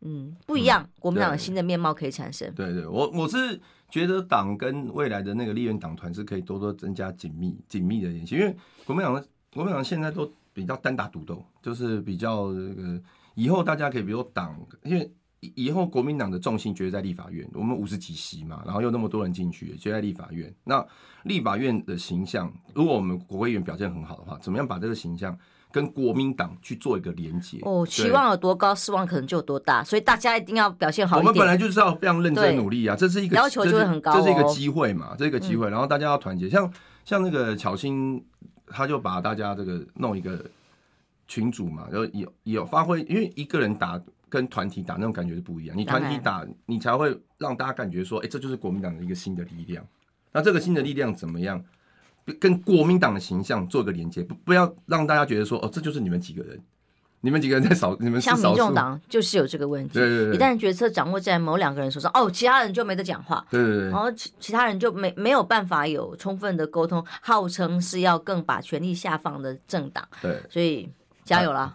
[0.00, 2.52] 嗯不一样，国民党的新的面貌可以产生。
[2.54, 13.02] 对对，我我是觉得党跟未来的那个立院党团是可以多多增加紧密紧密的联系，因为国民党的国民党现在都比较单打独斗，就是比较这个
[13.34, 15.12] 以后大家可以比如说党，因为。
[15.56, 20.54] 以后国民党的重心绝对在立法院，我们五十几席嘛，然后又那么多人进去，绝对在立法院。
[20.62, 20.86] 那
[21.24, 25.36] 立法院的形象，如果我们国会议员表现很好的话，怎么样把这个形象
[25.72, 27.58] 跟国民党去做一个连接？
[27.62, 31.16] 哦，期望有多高，失望可能就有多大，所以大家一定要表现好。
[31.18, 36.48] 我们本来就是要非常认真努力啊，这是一个要求就会很高，这是一个机会嘛，这是一个机会，然后大家要团结。
[36.48, 36.72] 像
[37.04, 38.24] 像那个巧心，
[38.68, 40.40] 他就把大家这个弄一个
[41.26, 44.00] 群组嘛，然后有有发挥，因为一个人打。
[44.32, 49.86] 跟团体打那种感觉是不一样，你团体打，你才会让大家感觉说，哎、欸，这就是国民党的一个新的力量。
[50.32, 51.62] 那这个新的力量怎么样，
[52.40, 54.22] 跟国民党的形象做个连接？
[54.22, 56.58] 不，不要让大家觉得说，哦，这就是你们几个人，
[57.20, 58.18] 你们几个人在少，你们。
[58.18, 70.88] 像民众党就是有这个问题，对对对，一旦决策掌握在某两个人手上，哦，其他人就没得讲话，对对对，然后其其他人就没没有办法有充分的沟通，号称是要更把权力下放的政党，对，所以。
[71.24, 71.74] 加油啦！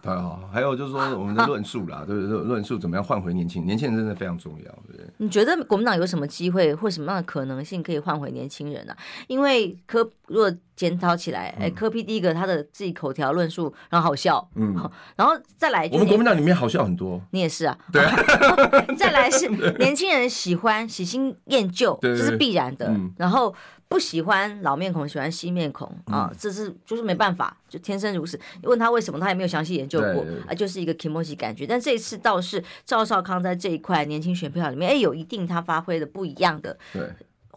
[0.52, 5.06] 还有就是说我们的论述啦，对对对，论述怎么样换回年轻年轻人，真的非常重要，对不对？
[5.16, 8.98] 你觉得国民党有什么机会或什么样的可能性可以换回年轻人呢、啊？
[9.26, 11.52] 因为科如果检讨起来。
[11.58, 14.72] 哎，柯 P 第一个他的自己口条论述，然后好笑，嗯，
[15.16, 18.00] 然后再来，我们国民党里面好笑很多，你也是啊，对。
[18.96, 19.48] 再来是
[19.78, 22.94] 年轻人喜欢喜新厌旧，这是必然的。
[23.16, 23.52] 然后
[23.88, 28.38] 不喜欢老面孔，喜欢新面孔啊，这是就是没办法，就天生如此。
[28.62, 31.66] 问他为什么，他也没有详细研究过啊，就是一个 kimochi 感觉。
[31.66, 36.76] 但这一次倒是赵少康在这一块年轻选票里面，哎，有一定他发挥的不一样的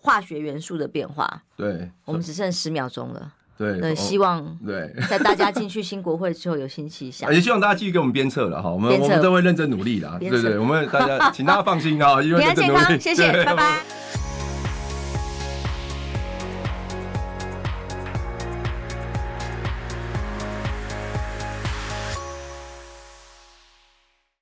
[0.02, 1.43] 化学元素的变化。
[1.56, 3.32] 对，我们只剩十秒钟了。
[3.58, 13.80] 对，希望对在大家进去新国会之后有新气象， 也希望大家继续给我们鞭策了哈，我们我们都会认真努力的，对对，我们大家请大家放心啊， 因为平安健康，谢谢，拜拜。